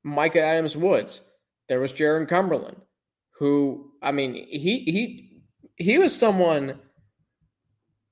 Mika 0.04 0.42
Adams 0.42 0.76
Woods. 0.76 1.22
There 1.70 1.80
was 1.80 1.94
Jarron 1.94 2.28
Cumberland, 2.28 2.78
who 3.38 3.92
I 4.02 4.12
mean 4.12 4.34
he 4.34 4.80
he 4.80 5.42
he 5.78 5.98
was 5.98 6.16
someone 6.16 6.80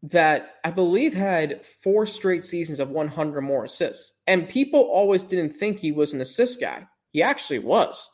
that 0.03 0.55
I 0.65 0.71
believe 0.71 1.13
had 1.13 1.65
four 1.65 2.05
straight 2.05 2.43
seasons 2.43 2.81
of 2.81 2.89
100 2.89 3.41
more 3.41 3.63
assists. 3.63 4.13
And 4.27 4.49
people 4.49 4.81
always 4.81 5.23
didn't 5.23 5.51
think 5.51 5.79
he 5.79 5.93
was 5.93 6.11
an 6.11 6.19
assist 6.19 6.59
guy. 6.59 6.85
He 7.13 7.23
actually 7.23 7.59
was. 7.59 8.09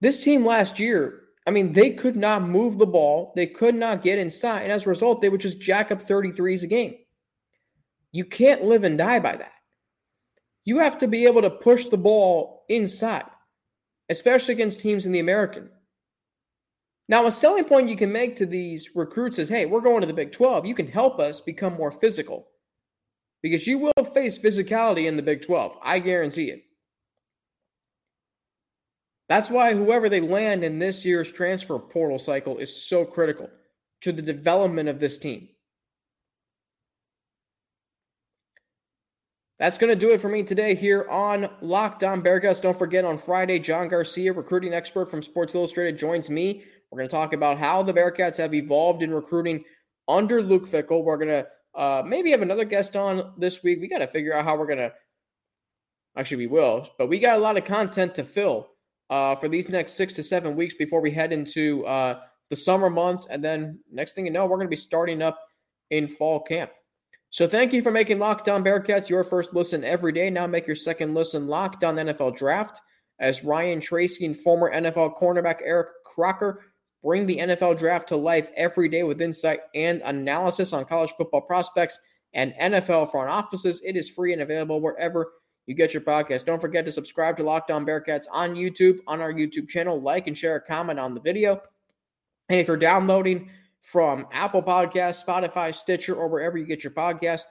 This 0.00 0.24
team 0.24 0.46
last 0.46 0.80
year 0.80 1.22
I 1.46 1.50
mean, 1.50 1.72
they 1.72 1.90
could 1.90 2.16
not 2.16 2.48
move 2.48 2.78
the 2.78 2.86
ball. 2.86 3.32
They 3.34 3.46
could 3.46 3.74
not 3.74 4.02
get 4.02 4.18
inside. 4.18 4.62
And 4.62 4.72
as 4.72 4.86
a 4.86 4.90
result, 4.90 5.20
they 5.20 5.28
would 5.28 5.40
just 5.40 5.60
jack 5.60 5.90
up 5.90 6.06
33s 6.06 6.62
a 6.62 6.66
game. 6.66 6.94
You 8.12 8.24
can't 8.24 8.64
live 8.64 8.84
and 8.84 8.96
die 8.96 9.18
by 9.18 9.36
that. 9.36 9.52
you 10.64 10.78
have 10.78 10.98
to 10.98 11.08
be 11.08 11.24
able 11.24 11.42
to 11.42 11.50
push 11.50 11.86
the 11.86 11.96
ball 11.96 12.64
inside, 12.68 13.26
especially 14.10 14.54
against 14.54 14.78
teams 14.78 15.06
in 15.06 15.12
the 15.12 15.18
American. 15.18 15.68
Now, 17.08 17.26
a 17.26 17.32
selling 17.32 17.64
point 17.64 17.88
you 17.88 17.96
can 17.96 18.12
make 18.12 18.36
to 18.36 18.46
these 18.46 18.90
recruits 18.94 19.40
is 19.40 19.48
hey, 19.48 19.66
we're 19.66 19.80
going 19.80 20.02
to 20.02 20.06
the 20.06 20.12
Big 20.12 20.30
12. 20.30 20.64
You 20.64 20.74
can 20.74 20.86
help 20.86 21.18
us 21.18 21.40
become 21.40 21.74
more 21.74 21.90
physical 21.90 22.46
because 23.42 23.66
you 23.66 23.78
will 23.78 24.04
face 24.14 24.38
physicality 24.38 25.08
in 25.08 25.16
the 25.16 25.22
Big 25.22 25.42
12. 25.42 25.76
I 25.82 25.98
guarantee 25.98 26.50
it. 26.50 26.62
That's 29.28 29.50
why 29.50 29.74
whoever 29.74 30.08
they 30.08 30.20
land 30.20 30.64
in 30.64 30.78
this 30.78 31.04
year's 31.04 31.30
transfer 31.30 31.78
portal 31.78 32.18
cycle 32.18 32.58
is 32.58 32.84
so 32.84 33.04
critical 33.04 33.48
to 34.02 34.12
the 34.12 34.22
development 34.22 34.88
of 34.88 35.00
this 35.00 35.18
team. 35.18 35.48
That's 39.58 39.78
going 39.78 39.90
to 39.90 39.96
do 39.96 40.10
it 40.12 40.20
for 40.20 40.28
me 40.28 40.42
today 40.42 40.74
here 40.74 41.06
on 41.08 41.48
Locked 41.60 42.02
On 42.02 42.20
Bearcats. 42.20 42.60
Don't 42.60 42.76
forget 42.76 43.04
on 43.04 43.16
Friday, 43.16 43.60
John 43.60 43.86
Garcia, 43.86 44.32
recruiting 44.32 44.74
expert 44.74 45.08
from 45.08 45.22
Sports 45.22 45.54
Illustrated, 45.54 45.96
joins 45.96 46.28
me. 46.28 46.64
We're 46.90 46.98
going 46.98 47.08
to 47.08 47.14
talk 47.14 47.32
about 47.32 47.58
how 47.58 47.82
the 47.84 47.92
Bearcats 47.92 48.38
have 48.38 48.54
evolved 48.54 49.04
in 49.04 49.14
recruiting 49.14 49.62
under 50.08 50.42
Luke 50.42 50.68
Fickell. 50.68 51.04
We're 51.04 51.16
going 51.16 51.44
to 51.44 51.80
uh, 51.80 52.02
maybe 52.04 52.32
have 52.32 52.42
another 52.42 52.64
guest 52.64 52.96
on 52.96 53.34
this 53.38 53.62
week. 53.62 53.78
We 53.80 53.88
got 53.88 53.98
to 53.98 54.08
figure 54.08 54.34
out 54.34 54.44
how 54.44 54.56
we're 54.56 54.66
going 54.66 54.78
to. 54.78 54.92
Actually, 56.16 56.38
we 56.38 56.46
will, 56.48 56.88
but 56.98 57.08
we 57.08 57.20
got 57.20 57.38
a 57.38 57.40
lot 57.40 57.56
of 57.56 57.64
content 57.64 58.16
to 58.16 58.24
fill 58.24 58.71
uh, 59.12 59.36
for 59.36 59.46
these 59.46 59.68
next 59.68 59.92
six 59.92 60.14
to 60.14 60.22
seven 60.22 60.56
weeks 60.56 60.74
before 60.74 61.02
we 61.02 61.10
head 61.10 61.34
into 61.34 61.84
uh, 61.86 62.20
the 62.48 62.56
summer 62.56 62.88
months. 62.88 63.26
And 63.28 63.44
then 63.44 63.78
next 63.92 64.14
thing 64.14 64.24
you 64.24 64.32
know, 64.32 64.46
we're 64.46 64.56
going 64.56 64.68
to 64.68 64.70
be 64.70 64.76
starting 64.76 65.20
up 65.20 65.38
in 65.90 66.08
fall 66.08 66.40
camp. 66.40 66.70
So 67.28 67.46
thank 67.46 67.74
you 67.74 67.82
for 67.82 67.90
making 67.90 68.18
Locked 68.18 68.48
On 68.48 68.64
Bearcats 68.64 69.10
your 69.10 69.22
first 69.22 69.52
listen 69.52 69.84
every 69.84 70.12
day. 70.12 70.30
Now 70.30 70.46
make 70.46 70.66
your 70.66 70.76
second 70.76 71.12
listen 71.12 71.46
Locked 71.46 71.84
On 71.84 71.96
NFL 71.96 72.38
Draft 72.38 72.80
as 73.20 73.44
Ryan 73.44 73.82
Tracy 73.82 74.24
and 74.24 74.38
former 74.38 74.72
NFL 74.72 75.18
cornerback 75.18 75.60
Eric 75.62 75.88
Crocker 76.06 76.62
bring 77.04 77.26
the 77.26 77.36
NFL 77.36 77.78
Draft 77.78 78.08
to 78.08 78.16
life 78.16 78.48
every 78.56 78.88
day 78.88 79.02
with 79.02 79.20
insight 79.20 79.60
and 79.74 80.00
analysis 80.06 80.72
on 80.72 80.86
college 80.86 81.12
football 81.18 81.42
prospects 81.42 81.98
and 82.32 82.54
NFL 82.58 83.10
front 83.10 83.28
offices. 83.28 83.82
It 83.84 83.94
is 83.94 84.08
free 84.08 84.32
and 84.32 84.40
available 84.40 84.80
wherever 84.80 85.32
you 85.66 85.74
get 85.74 85.94
your 85.94 86.02
podcast. 86.02 86.44
Don't 86.44 86.60
forget 86.60 86.84
to 86.84 86.92
subscribe 86.92 87.36
to 87.36 87.42
Locked 87.42 87.70
On 87.70 87.86
Bearcats 87.86 88.26
on 88.30 88.54
YouTube, 88.54 88.98
on 89.06 89.20
our 89.20 89.32
YouTube 89.32 89.68
channel. 89.68 90.00
Like 90.00 90.26
and 90.26 90.36
share 90.36 90.56
a 90.56 90.60
comment 90.60 90.98
on 90.98 91.14
the 91.14 91.20
video. 91.20 91.60
And 92.48 92.60
if 92.60 92.68
you're 92.68 92.76
downloading 92.76 93.50
from 93.82 94.26
Apple 94.32 94.62
Podcasts, 94.62 95.24
Spotify, 95.24 95.74
Stitcher, 95.74 96.14
or 96.14 96.28
wherever 96.28 96.56
you 96.56 96.64
get 96.64 96.84
your 96.84 96.92
podcast. 96.92 97.42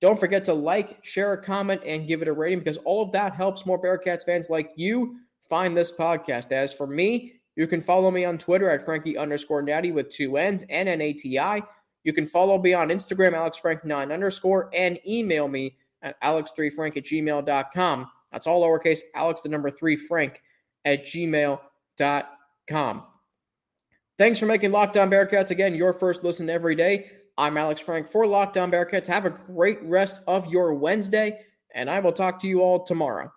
Don't 0.00 0.20
forget 0.20 0.44
to 0.44 0.52
like, 0.52 0.98
share 1.02 1.32
a 1.32 1.42
comment, 1.42 1.80
and 1.86 2.06
give 2.06 2.20
it 2.20 2.28
a 2.28 2.32
rating 2.32 2.58
because 2.58 2.76
all 2.78 3.02
of 3.02 3.12
that 3.12 3.34
helps 3.34 3.64
more 3.64 3.80
Bearcats 3.80 4.24
fans 4.24 4.50
like 4.50 4.72
you 4.76 5.16
find 5.48 5.76
this 5.76 5.92
podcast. 5.92 6.52
As 6.52 6.72
for 6.72 6.86
me, 6.86 7.40
you 7.54 7.66
can 7.66 7.80
follow 7.80 8.10
me 8.10 8.24
on 8.24 8.36
Twitter 8.36 8.68
at 8.68 8.84
Frankie 8.84 9.16
underscore 9.16 9.62
Natty 9.62 9.92
with 9.92 10.10
two 10.10 10.36
N's 10.36 10.64
and 10.68 10.88
an 10.88 11.00
ATI. 11.00 11.62
You 12.04 12.12
can 12.12 12.26
follow 12.26 12.60
me 12.60 12.74
on 12.74 12.88
Instagram, 12.88 13.32
AlexFrank9 13.32 14.12
underscore, 14.12 14.68
and 14.74 14.98
email 15.06 15.48
me 15.48 15.76
at 16.06 16.20
alex3frank 16.22 16.96
at 16.96 17.04
gmail.com. 17.04 18.10
That's 18.32 18.46
all 18.46 18.62
lowercase, 18.62 19.00
Alex, 19.14 19.40
the 19.42 19.48
number 19.48 19.70
three, 19.70 19.96
Frank 19.96 20.40
at 20.84 21.06
gmail.com. 21.06 23.02
Thanks 24.18 24.38
for 24.38 24.46
making 24.46 24.72
Locked 24.72 24.96
On 24.96 25.10
Bearcats 25.10 25.50
again 25.50 25.74
your 25.74 25.92
first 25.92 26.24
listen 26.24 26.48
every 26.48 26.74
day. 26.74 27.10
I'm 27.36 27.58
Alex 27.58 27.82
Frank 27.82 28.08
for 28.08 28.26
Locked 28.26 28.56
On 28.56 28.70
Bearcats. 28.70 29.06
Have 29.06 29.26
a 29.26 29.30
great 29.30 29.82
rest 29.82 30.20
of 30.26 30.46
your 30.46 30.72
Wednesday, 30.74 31.40
and 31.74 31.90
I 31.90 32.00
will 32.00 32.12
talk 32.12 32.40
to 32.40 32.48
you 32.48 32.60
all 32.60 32.84
tomorrow. 32.84 33.30